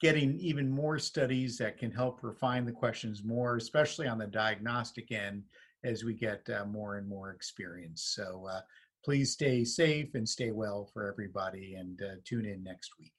getting 0.01 0.37
even 0.37 0.69
more 0.69 0.99
studies 0.99 1.57
that 1.57 1.79
can 1.79 1.89
help 1.89 2.19
refine 2.21 2.63
the 2.63 2.71
questions 2.71 3.23
more, 3.23 3.57
especially 3.57 4.07
on 4.07 4.19
the 4.19 4.27
diagnostic 4.27 5.11
end, 5.11 5.41
as 5.83 6.03
we 6.03 6.13
get 6.13 6.47
uh, 6.55 6.65
more 6.65 6.97
and 6.97 7.09
more 7.09 7.31
experience. 7.31 8.13
So 8.15 8.45
uh, 8.47 8.61
please 9.03 9.31
stay 9.31 9.63
safe 9.63 10.13
and 10.13 10.29
stay 10.29 10.51
well 10.51 10.87
for 10.93 11.11
everybody, 11.11 11.73
and 11.73 11.99
uh, 12.03 12.15
tune 12.23 12.45
in 12.45 12.63
next 12.63 12.91
week. 12.99 13.13